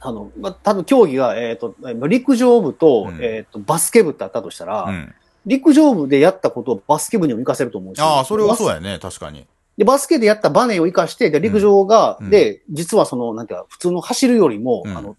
[0.00, 1.74] あの、まあ、多分競技が、えっ、と、
[2.06, 5.14] 陸上部と、うんえっ、と、バスケ部ってあったとしたら、うん。
[5.46, 8.00] 陸上部でやったことをバスケ部にも活かせると思うし。
[8.00, 8.74] ああ、それはそうや。
[8.74, 8.98] やね。
[9.00, 9.46] 確かに。
[9.76, 15.16] で、バスケでやったバネを活かして、で、陸上が、うんで、実はその、なんていうか、普通の走るよりも、うんあの、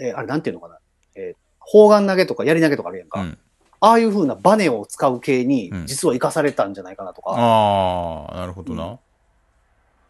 [0.00, 0.78] えーあれなんていうのかな、
[1.14, 3.20] えー砲丸投げとか槍投げとかあるやんか。
[3.20, 3.38] うん。
[3.80, 7.30] ああいう風なバネを使う系にう、ん実は活かされたんじゃないかなとか。
[7.30, 8.98] ああ、なるほどな。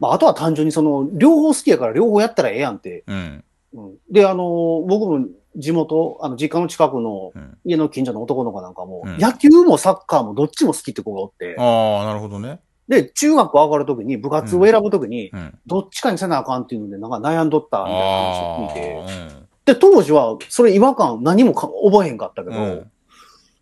[0.05, 3.05] まあ、あとは単純にその、両方好きやから両方やったらええやんって。
[3.07, 3.45] うん。
[3.73, 7.59] うん、で、あの、僕も地元、あの、実家の近くのうん。
[7.65, 12.61] 家の近所の男の子なんかも、うん野球もサッカーもどっちも好きって子がおって、ああ、なるほどね。
[12.87, 15.59] で、中学上がるときに部活を選ぶときに、うん。
[15.67, 22.85] どっちかにせなあかんっていうので、なんか悩んどったみたいな話あを聞いて、あ、で、当時はそれ違和感何もか覚えへんかったけど。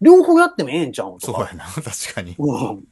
[0.00, 1.14] 両方やってもええんちゃう。
[1.20, 1.64] そうやな。
[1.66, 2.34] 確かに。
[2.36, 2.84] うん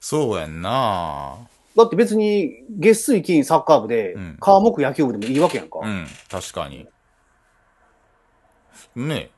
[0.00, 1.36] そうやんな。
[1.76, 5.80] だって別に月水金サッカー部でうん、川木野球部でもいいわけやんか。
[5.82, 6.06] うん。
[6.30, 6.86] 確かに。
[8.94, 9.30] ね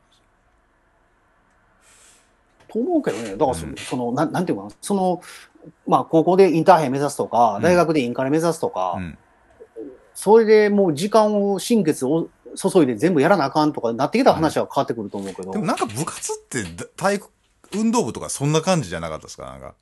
[2.73, 3.37] と思うけどね。
[3.37, 5.23] だからそ,、うんそのなん、なんていうかな、その、
[5.87, 9.19] まあ高校でインターハイ目指すとか、うん大学でインカレ目指すとか、うん。
[10.13, 17.29] それでもう時間を、心血を注いで全部やらなあかんとかなってきたら話は変わってくると思うけど、でもなんか部活ってだ体育、
[17.75, 19.47] 運動部とかそんな感じじゃなかったですか？
[19.47, 19.75] なんか。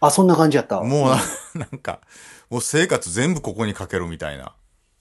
[0.00, 0.80] あ、そんな感じやった。
[0.80, 1.18] もうな、
[1.54, 2.00] なんか、
[2.50, 4.54] もう生活全部ここにかけるみたいな。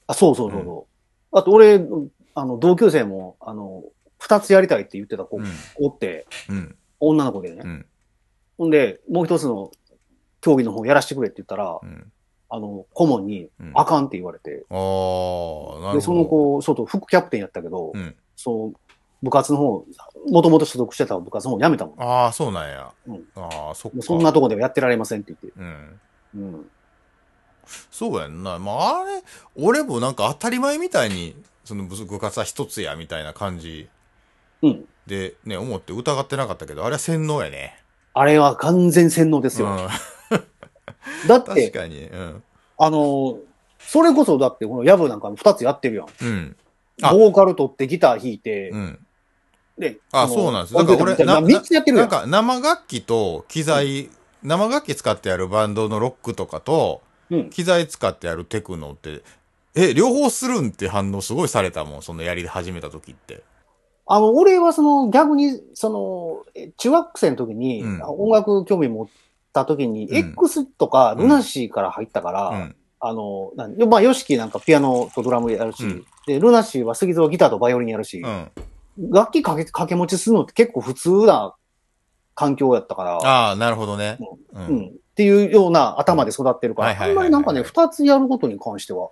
[0.07, 0.87] あ、そうそうそうそ
[1.33, 1.37] う。
[1.37, 1.85] あと俺、
[2.33, 3.83] あの、同級生も、あの、
[4.19, 5.45] 二つやりたいって言ってた子、うん。
[5.75, 6.75] おって、うん。
[6.99, 7.61] 女の子でね。
[7.63, 7.85] うん。
[8.57, 9.71] ほんで、もう一つの
[10.41, 12.11] 競技の方やらせてくれって言ったら、うん。
[12.47, 15.93] あの、顧問にうん、あかんって言われて、ああ、なるほど。
[15.93, 18.15] で、その子、そうと、副キャプテンやったけど、うん。
[18.35, 18.73] そう、
[19.25, 19.85] 部活の方、
[20.29, 21.97] もともと所属してた部活の方辞めたもん。
[21.97, 22.91] もああ、そうなんや。
[23.07, 23.97] うんああ、そっか。
[23.99, 25.59] うそんなとこではやってられませんって言って。
[25.59, 25.99] うん。
[26.35, 26.65] うん。
[27.89, 28.59] そうやんな。
[28.59, 29.23] まあ、あれ、
[29.55, 33.89] 俺もなんか当たり前みたいに、その部部活は一つや、みたいな感じ
[34.61, 34.85] うん。
[35.07, 37.79] で、ね、思って疑ってなかったけど、あれは洗脳やね。
[38.13, 39.67] あれは完全洗脳ですよ。
[39.67, 39.77] うん。
[41.27, 42.03] だって、確かに。
[42.05, 42.43] うん。
[42.77, 43.39] あの、
[43.79, 46.07] それこそだって、このヤブなんか二つやってるやん。
[46.21, 46.55] うん。
[47.01, 49.04] あボーカル取ってギター弾いて、うん。
[49.77, 50.73] で、あ、のそうなんです。
[50.73, 51.97] だから俺、な三つやってる。
[51.97, 54.09] なんか生楽器と機材、
[54.43, 57.49] 生楽器使ってやるバンドのロックとかと、うん。
[57.49, 59.21] 機材使ってやるテクノって、
[59.75, 63.43] え、両方するんって反応すごいされたもん、そのやり始めた時って。
[64.07, 69.07] あの、俺はその逆に、その、え中学生の時に、うん音楽興味持っ
[69.51, 72.75] た時に、うん X とかルナシーから入ったから、うん。
[73.01, 78.49] あの、なんまあ、ヨシキなんかピアノとドラムやるし、うんで、ルナシーは杉蔵ギターとバイオリンやるし、うん。
[78.97, 81.55] 楽器かけ掛け持ちするのって結構普通な
[82.33, 84.17] 環境やったから、ああ、なるほどね。
[84.53, 84.59] う。
[84.59, 84.85] うんん。
[84.87, 89.09] っていうような頭で育ってるから、あんまりなんかね、二つやることに関しては、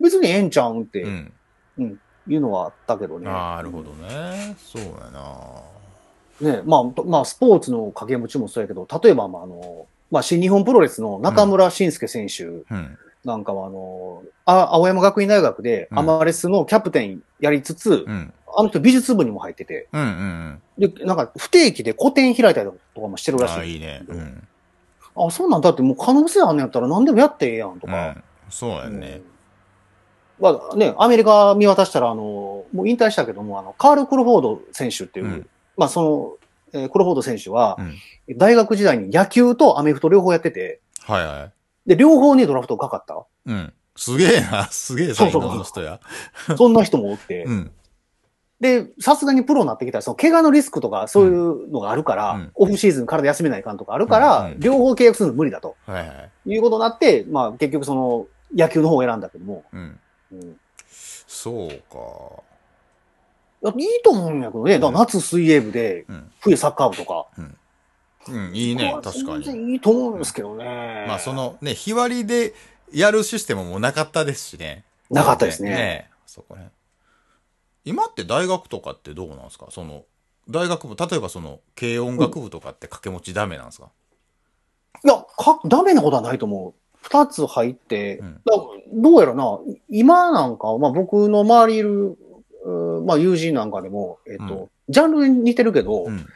[0.00, 2.00] 別にええんちゃうんってうん。
[2.28, 3.30] いうのはあったけどね。
[3.30, 4.56] ああ、なるほどね。
[4.58, 6.56] そうやな。
[6.58, 12.98] ね、まあ、まあ、スポーツの掛け持ちもそうやけど、例えば、まあ、あの、まあ、新日本プロレスの中村慎介選手うん。
[13.24, 18.32] なんかは、あの、あ青山学院大学でうんアマレスのキャプテンやりつつ、うん。
[18.56, 20.90] あの人美術部にも入ってて、うんうんうん。
[20.90, 23.72] で、なんか不定期で個展開いたりとかもしてるらしああ、い。
[23.72, 24.02] いいね。
[24.08, 24.48] うん。
[25.16, 28.08] あ、そうなんだってもう可能性あんねやったら何でもやってええやんとか。
[28.08, 28.22] うん。
[28.50, 29.20] そうやね。
[29.28, 29.36] うん
[30.38, 36.38] まあね、アメリカ見渡したら、あの、もう引退したけども、あの、カール・クロフォード選手っていう、うんまあそ
[36.72, 37.76] の、えークロフォード選手は
[38.28, 38.36] う、ん。
[38.36, 41.50] 大学時代に野球とアメフト両方やってて、はいは
[41.86, 41.88] い。
[41.88, 43.24] で、両方にドラフトかかった。
[43.46, 43.72] うん。
[43.96, 44.66] すげえな。
[44.66, 46.00] すげえ才能の人や。
[46.56, 47.44] そんな人もおって。
[47.44, 47.70] うん。
[48.60, 56.14] で、さすがにプロになってきたら、その怪我のリスクとかそういうのがあるから、うんオフシーズン体休めないかんとかあるから、うんうん両方契約するの無理だとはいは
[56.46, 56.50] い。
[56.50, 59.98] いうことになって、まあ結局その野球の方を選んだけども、うん。
[60.32, 60.56] うん
[61.26, 62.42] そうか。
[63.62, 64.78] いやいいと思うんやけどね。
[64.78, 66.30] だから夏水泳部で、うん。
[66.40, 67.26] 冬サッカー部とか。
[68.28, 69.72] うん、いいねま、あ確かに。
[69.72, 71.04] いいと思うんですけどね。
[71.06, 72.54] まあ、そ、のね、日割りで
[72.92, 74.84] やるシステムもなかったですしね。
[75.10, 76.70] なかったですねねそこね。
[77.86, 79.68] 今って大学とかってどうなんですか？
[79.70, 80.04] その、
[80.50, 83.90] 大学部、例えばその、軽音楽部とかって掛け持ちダメなんですか、
[85.04, 86.74] いや、か、ダメなことはないと思う。
[87.00, 88.52] 二つ入って、うんだ
[88.92, 92.16] どうやらな、今なんかは、まあ僕の周りいる、
[93.04, 96.26] まあ友人なんかでも、えっ、と、ジャンルに似てるけど、うん。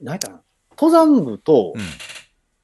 [0.00, 0.40] 何やったかな。
[0.72, 1.82] 登山部と、うん。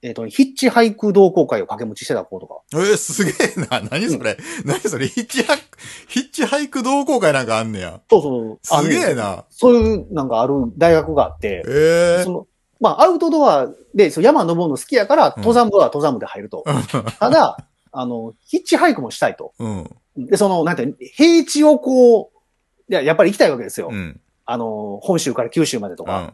[0.02, 2.60] えっ、と、ヒッチハイク同好会を掛け持ちしてた子とか。
[2.74, 3.80] えー、すげえな。
[3.90, 5.78] 何それ、何それヒッチハイク、
[6.08, 8.00] ヒッチハイク同好会なんかあんねや。
[8.10, 8.58] そうそう。
[8.70, 9.44] あのすげえな。
[9.50, 12.46] そういうなんかある大学があって、ええその、
[12.80, 16.64] まあアウトドアでそう山登るの好きやから、登山部は登山部で入ると。
[17.18, 17.56] ただ、
[17.90, 19.54] あの、ヒッチハイクもしたいと。
[19.58, 19.90] うん。
[20.26, 23.88] で、その、なんて、平地をこう、いや、やっぱり行きたいわけですよ。
[23.90, 24.20] うん。
[24.44, 26.08] あの、本州から九州までとうん。
[26.08, 26.32] か。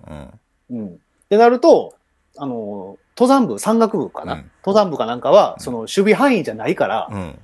[0.70, 0.86] うん。
[0.88, 0.90] っ
[1.28, 1.94] てなると、
[2.36, 7.38] あの、登山部、山岳部かな、うん登山部かなんかは、うんその、守備範囲じゃないから、うん。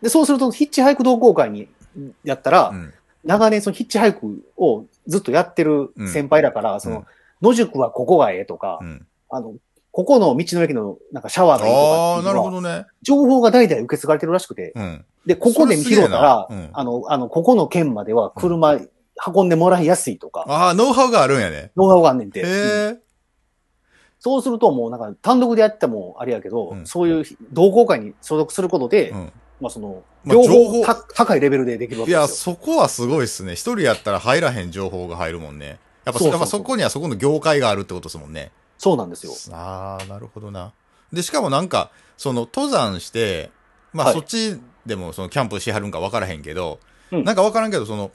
[0.00, 1.68] で、そうすると、ヒッチハイク同好会に
[2.24, 2.92] やったら、うん。
[3.24, 7.04] 長年そのヒッチハイクをずっとやってる先輩だから、その、
[7.40, 9.06] 野宿はここがええとか、うん。
[9.30, 9.54] あの、
[9.92, 12.86] ここの道の駅のなんかシャワーがいいとかああ、なっていうのはるほどね。
[13.02, 15.04] 情報が代々受け継がれてるらしくて、うん。
[15.26, 18.78] で、ここで拾ったら、それすげえなうんあの、あの、ここの県までは車
[19.26, 21.72] 運んでもらいやすいとか、ああ、ノウハウがあるんやね。
[21.76, 22.40] ノウハウがあんねんて。
[22.40, 22.50] へうん
[22.96, 22.98] え。
[24.24, 29.32] そうするともうなんか単独でやってもあれやけど、うんそういう同好会に所属することで、うん。
[29.60, 32.54] まあその、情報方た高いレベルでできるわいや、けですよ。
[32.54, 33.54] そこはすごいっすね。
[33.54, 35.80] 一人やったら入らへん情報が入るもんね。
[36.04, 38.52] やっぱそこにはそこの業界があるってことですもんね。
[38.78, 39.32] そうなんですよ。
[39.56, 40.72] ああ、なるほどな。
[41.12, 43.50] で、しかもなんか、その登山して、
[43.92, 44.56] まあ、はいそっち
[44.86, 46.78] でもそのキャンプしはるんか分からへんけど、
[47.10, 48.12] うんなんか分からんけど、その、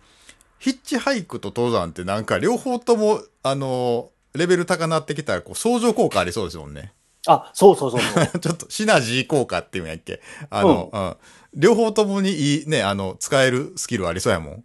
[0.59, 6.93] ヒッチハイクと登山ってなんか両方とも、あのーレベル高なってきたら、こう、相乗効果ありそうですもんね。
[7.27, 8.27] あ、そうそうそうそう。
[8.39, 10.21] ちょっとシナジー効果っていうんやっけ？
[10.49, 14.63] あの、うん、両方ともにいい、ね、あの、使えるスキルありそうやもん。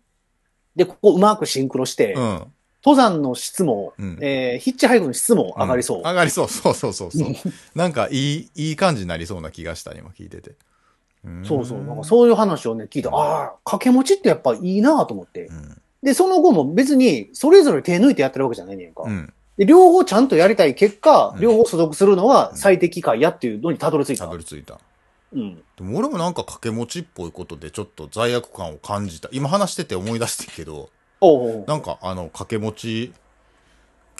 [0.76, 2.52] で、ここうまくシンクロして、うん。
[2.84, 5.98] 登山の質も、うんえーヒッチハイクの質も上がりそう。
[5.98, 6.48] ん上がりそう。
[6.48, 7.28] そうそうそうそう。
[7.74, 10.52] なんかいい、いい感じになりそうな気がした、今聞いてて。
[11.28, 11.82] んそうそう。
[11.82, 15.46] なんかそういう話をね、聞いて、ああ、掛け持ちってやっぱいいなと思って。
[15.46, 15.80] うん。
[16.02, 19.04] で、その後も別に、それぞれ手抜いてやってるわけじゃないねんか。
[19.04, 19.32] うん。
[19.58, 24.24] で、両方ちゃんとやりたい結果、うん両方所属するのは最適解やっていうのにたどり着いた。
[24.24, 24.78] たどり着いた。
[25.34, 25.56] うん。
[25.76, 29.28] でも俺もなんか掛け持ちっぽいことでちょっと罪悪感を感じた。
[29.32, 33.12] 今話してて思い出してんけど、おうおうなんかあの掛け持ち、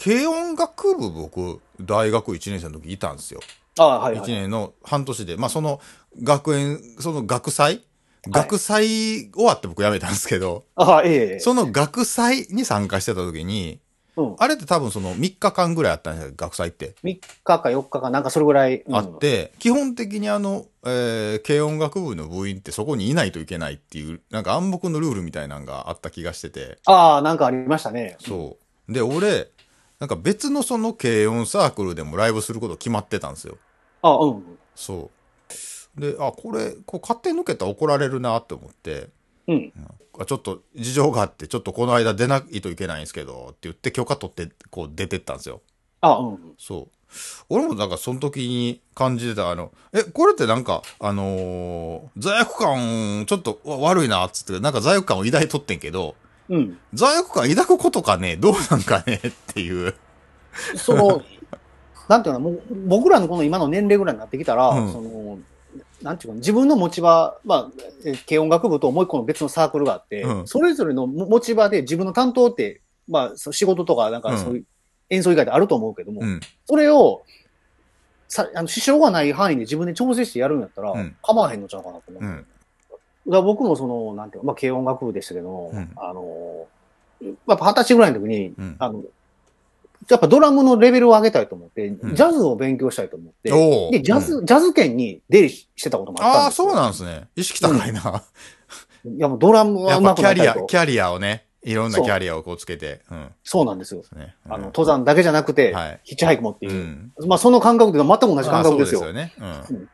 [0.03, 3.39] 軽音楽部僕、大学1年生の時いたんですよ。
[3.79, 4.35] ああ、はい、は1い。
[4.35, 5.37] 年の半年で。
[5.37, 5.79] まあその
[6.21, 7.83] 学園、その学祭？
[8.29, 13.81] 学祭終わって僕辞めたんですけど、ああ、ええその学祭に参加してた時に、
[14.15, 14.35] うん。
[14.37, 16.95] あれって多分その3日間ぐらいあったんですよ、学祭って。
[17.03, 18.81] 3日か4日かなんかそれぐらい。
[18.81, 28.17] うんあって、基本的にあの、えー軽音楽部の部員ってそこにいないといけないっていう、なんか暗黙のルールみたいなのがあった気がしてて、ああ、なんかありましたね。
[28.19, 28.93] そう。
[28.93, 29.49] で、俺、
[29.99, 33.57] なんか別のその軽音サークルでもライブすること決まってたんですよ。
[34.01, 34.43] あうん。
[34.75, 35.09] そ
[35.97, 36.01] う。
[36.01, 39.07] で、あ、これ、こう勝手に抜けたら怒られるなって思って、
[39.47, 39.73] うん。
[40.19, 45.61] あちょっと事情があって、ちょっとこの間出ないといけないんですけど、って言って許可取って、こう出てったんですよ。
[46.01, 46.53] あうん。
[46.57, 46.95] そう。
[47.49, 56.15] 俺もなんかその時に感じてた、あの、え、これってなんか、あのー罪悪感、ちょっとわ悪いな、っつって、なんか罪悪感を抱いとってんけど、
[56.49, 56.77] うん。
[56.93, 59.95] 罪悪感抱くことかね、どうなんかね、っていう。
[60.75, 61.21] その、
[62.07, 65.39] なんていうの、もう僕らのこの今の年齢ぐらいになってきたら、うんその、
[66.03, 67.71] なんていうか、自分の持ち場、まあ、
[68.05, 74.65] えー軽音楽部ともう一個の別のサークルがあって、うんそれぞれの持ち場で自分の担当って、まあ、仕事とか、なんかそういう
[75.09, 76.39] 演奏以外であると思うけども、うん。
[76.65, 77.23] それを、
[78.27, 82.23] さ、あの、支障がない範囲で自分で調整してやるんやったら、うん構わへんのちゃうかなと思う。
[82.23, 82.45] うん。
[83.27, 86.67] ら僕もその、なんていうか、まあ、軽音楽部でしたけど、うんあの、
[87.47, 89.03] やっぱ二十歳ぐらいの時に、うんあの、
[90.09, 93.51] やっぱドラムのレベルを上げたいと思って、んジャズを勉強したいと思って、
[93.91, 96.51] で、ジャズ、ジャズ圏に出入りしてたこともあったああ。
[96.51, 97.27] そうなんですね。
[97.35, 98.23] 意識高いな。
[99.05, 100.53] いや、もうドラムはやっ上ぱキャリア。
[100.53, 103.27] キャリアをね、いろんなそうキャリアをこうつけて、うん。
[103.43, 104.03] そうなんですよ。
[104.15, 104.35] ね。
[104.45, 106.75] あの、うん登山だけじゃなくて、はいヒッチハイクもっていうう。
[106.75, 107.11] ん。
[107.27, 109.01] まあ、その感覚というか全く同じ感覚ですよ。
[109.01, 109.59] あそうですよね。
[109.69, 109.89] うん。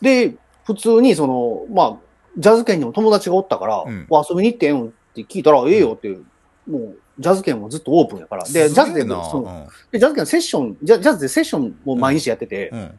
[0.00, 1.96] で、普通にその、まあ、
[2.38, 4.86] ジャズ圏にも友達がおったから、うんわ遊びに行ってええん？
[4.86, 6.24] って聞いたら、ええよっていう、
[6.66, 8.44] もう、ジャズ圏もずっとオープンやから。
[8.44, 9.06] で、ジャズでそ
[9.40, 12.78] のでジャズ圏のセッション、ジャジャズでセッションも毎日やってて、うん。
[12.78, 12.98] うん。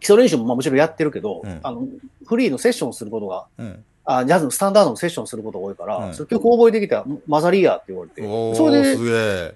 [0.00, 1.86] 基礎練習もまあもちろんやってるけど、うんあの、
[2.26, 3.84] フリーのセッションをすることが、うん。
[4.04, 9.54] あジャズのスタンダードのセッションをすることが多いから、うんそれ曲覚えてきたら、混ざりやって言われて、おそれで。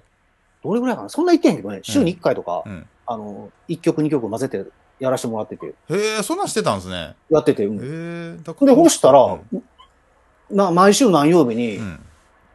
[0.63, 1.09] どれぐらいかな？
[1.09, 2.85] そんな言ってんけどね、週に1回とか、うん。
[3.05, 4.65] あの、1曲2曲混ぜて
[4.99, 7.15] やらせてもらってて、へえ、そんなんしてたんですね。
[7.29, 8.37] やってて、うんへえ。
[8.43, 9.63] だで、干したら、うん
[10.49, 11.99] な毎週何曜日に、うん。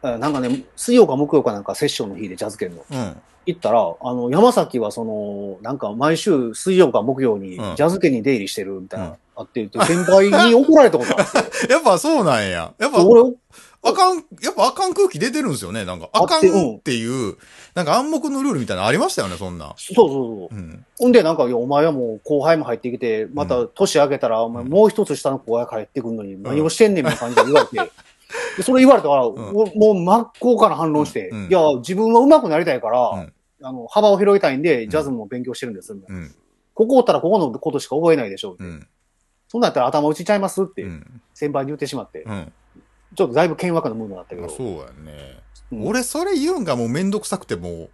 [0.03, 2.85] えなんかね、水曜か木曜かなんかセッションの日でジャズ圏の。
[2.89, 3.21] うん。
[3.45, 11.71] 行ったら、あの、山崎はその、なんか毎週水曜か木曜にうんジャズ圏に出入りしてるみたいな、うんあって言って、先輩に怒られたことあるんですよ。
[11.73, 12.73] やっぱそうなんや。
[12.77, 13.33] やっぱ、俺、
[13.81, 15.85] あかん、やっぱあかん空気出てるんですよね。
[15.85, 17.35] なんか、あかんあっていう、
[17.73, 19.73] なんか暗黙のルールみたいなのありましたよね、そんな。
[19.77, 20.55] そうそうそう。
[20.55, 20.85] うん。
[20.99, 27.91] ほんで、なんか、お前はもう後輩も入ってきて、また年明けたら、お前もう一つ下の後輩帰ってくるのに何をしてんねんみたいな感じで言われて、で
[28.61, 35.93] それ言われたから、んおもう真っ向から反論して、うんいや、自分は上手くなりたいから、うんあの、幅を広げたいんで、ジャズも勉強してるんです。
[35.93, 36.35] うん。
[36.73, 38.63] ここおったらここのことしか覚えないでしょう。
[38.63, 38.87] うん。
[39.47, 41.21] そんなんやったら頭打ちちゃいますってうん。
[41.33, 42.51] 先輩に言ってしまって、うん。
[43.15, 44.41] ちょっとだいぶ険悪なムードになったけど。
[44.41, 45.39] まあそうやね。
[45.71, 47.89] うん俺、それ言うんがもうめんどくさくてもう、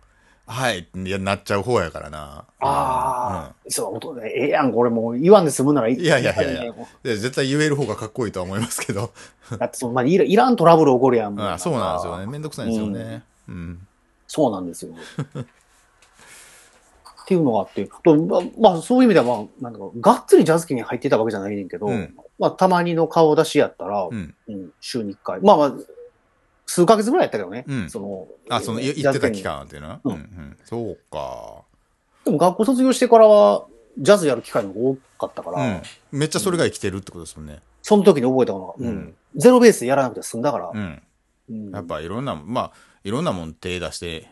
[0.52, 2.44] はい、いや、なっちゃう方やからな。
[2.60, 6.00] ああ、そう、おとええやん、これもう言わんで済むならいい。
[6.00, 6.72] いやいやいやいやや。
[6.72, 9.12] うんで絶対言える方がかっこいいとは思いますけど。
[9.60, 11.36] だってその、まあ、いらいらんトラブル起こるやん。
[11.36, 12.26] もあそうなんですよね。
[12.26, 13.24] かめんどくさいんですよね。
[13.48, 13.88] うん。
[14.28, 14.92] そうなんですよ。
[14.92, 15.46] っっ
[17.30, 24.34] ていうのがあって、とままあそういう意味では、まあ、なんだろう、がっつりジャズ機に入ってたわけじゃないねんけど、うんまあたまにの顔出しやったら、うん。
[24.48, 25.40] うん週に1回。
[25.42, 25.74] まあまあ、
[26.70, 27.66] 数ヶ月ぐらいやったけどね。
[27.68, 30.58] うんその、あ、その、行ってた期間っていうのはううんんうん。
[30.64, 31.64] そうか。
[32.24, 33.66] でも学校卒業してからは、
[33.98, 35.82] ジャズやる機会の方が多かったから、うん。
[36.12, 37.60] めっちゃそれが生きてるってことですもんね。
[37.82, 41.02] その時に覚えたのが、うんうんゼロベースでやらなくて済んだから、うん。
[41.50, 42.72] うんやっぱいろんな、まあ、
[43.04, 44.28] いろんなもん手出して、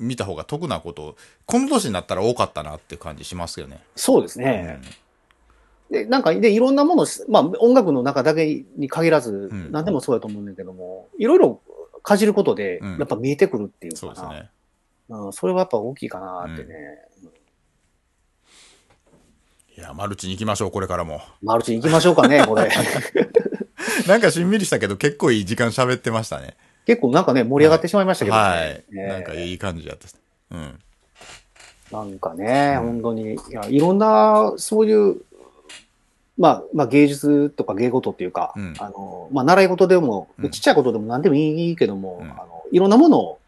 [0.00, 3.84] 見た方が得なこと、この年になったら多かったなって感じしますけどね。
[3.94, 4.80] そうですね。
[5.90, 11.60] で、なんか、で、いろんなもの、まあ、音楽の中だけに限らず、ん何でもそうやと思うんだけども、いろいろ
[12.02, 14.14] かじることでうん、やっぱ見えてくるっていうかな。
[14.14, 14.50] そうですね。
[15.08, 16.74] うん、それはやっぱ大きいかなってね。
[19.76, 21.20] いや、マルチに行きましょう、これからも。
[21.42, 22.70] マルチに行きましょうかね、これ。
[24.08, 26.56] なんかしんみりしたけど、結構いい時間喋ってましたね。
[26.86, 28.42] 結構なんかね、盛り上がってしまいましたけどね。
[28.42, 28.84] はい。
[28.90, 30.08] ねなんかいい感じやった。
[30.52, 30.78] うん。
[31.92, 35.20] なんかね、本当に、いや、いろんな、そういう、
[36.38, 43.38] まあ、まあ芸術とか芸事っていうか、うんあの、まあ習い事でも、うんちっちゃいことでも何でもいいけども、うんあの、いろんなものを、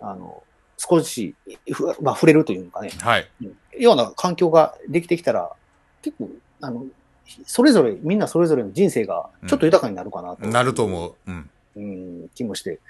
[0.00, 0.42] あの、
[0.76, 1.34] 少し、
[1.72, 3.28] ふまあ触れるというかね、はい。
[3.42, 5.52] うんような環境ができてきたら、
[6.02, 6.86] 結構、あの、
[7.44, 10.46] それぞれ、みんなそれぞれの人生がちょっと豊かになるかなと。
[10.46, 11.14] なると思う。
[11.26, 11.50] うん。
[11.76, 12.80] うん、気もして。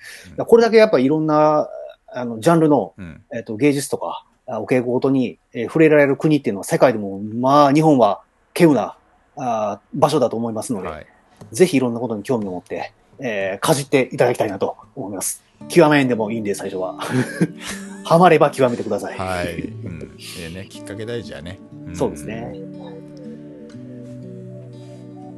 [0.47, 1.69] これだけやっぱいろんな、
[2.09, 3.23] あの、ジャンルの、うん。
[3.35, 8.21] えっ、と、芸術とか、あお稽古ごとに、えー触れられる国っていうのは世界でも、まあ、日本は
[8.55, 8.97] 稀有な
[9.37, 11.07] あー場所だと思いますので、はい。
[11.53, 15.43] ぜひいろんなことに興味を持って、えーかじっていただきたいなと思います。
[15.69, 16.99] 極めんでもいいんで、最初は。
[18.05, 19.19] ハマれば極めてください。
[19.19, 19.63] はい。
[19.63, 20.17] うん。
[20.41, 21.59] ええね、きっかけ大事やね。
[21.91, 22.25] んそうです。
[22.25, 22.53] ね。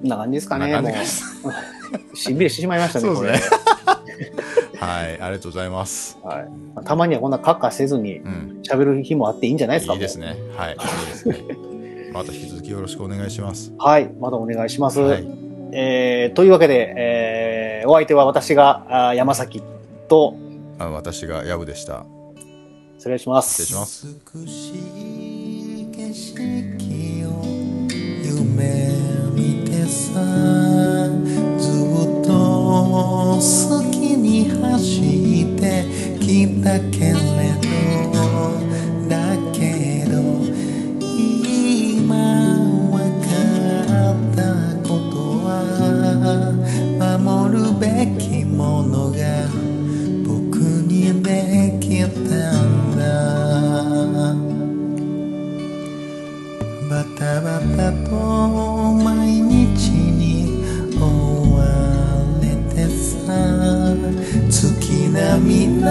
[0.02, 0.92] な感じですかね、もう。
[2.16, 3.14] しんびりしてしまいましたね、こ
[4.78, 5.20] はい。
[5.20, 6.18] ありがとうございます。
[6.22, 6.28] れ。
[6.28, 6.44] はい
[6.74, 8.60] まあたまにはこんなカッカせずにうん。
[8.62, 9.94] 喋る日もあっていいんじゃないですか。
[9.94, 10.36] もいいですね。
[10.56, 10.72] はい。
[10.72, 11.67] いいですね。
[12.12, 13.70] また引き続きよろしくお願いします。
[13.70, 14.10] うはい。
[14.20, 15.00] またお願いします。
[15.00, 15.26] はい。
[15.72, 19.62] えーというわけで、えーお相手は私があー山崎
[20.08, 20.34] と、
[20.78, 22.04] あ私がヤブでした。
[22.98, 23.62] 失礼します。
[23.62, 24.06] 失礼します。
[24.34, 24.70] 美し
[25.82, 27.44] い景色を
[28.24, 28.90] 夢
[29.32, 30.20] 見てさ
[31.58, 32.30] ずっと
[33.38, 35.00] 好きに走
[35.44, 35.84] って
[36.20, 37.12] きたけれ
[37.62, 37.67] ど
[56.88, 58.16] バタバタと
[58.94, 60.64] 毎日に
[60.96, 61.00] 追
[61.54, 61.60] わ
[62.40, 63.28] れてさ
[64.48, 65.86] 月並みな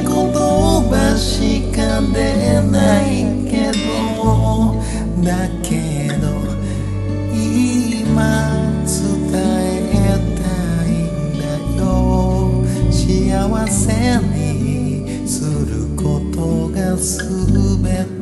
[0.00, 4.80] 言葉しか出ないけど
[5.22, 6.24] だけど
[7.34, 8.16] 今
[8.86, 8.96] 伝
[9.34, 10.48] えた
[10.86, 11.44] いんだ
[11.76, 11.84] よ。
[12.90, 12.96] 幸
[13.68, 13.84] せ
[14.18, 16.02] にするこ
[16.34, 18.15] とが全て。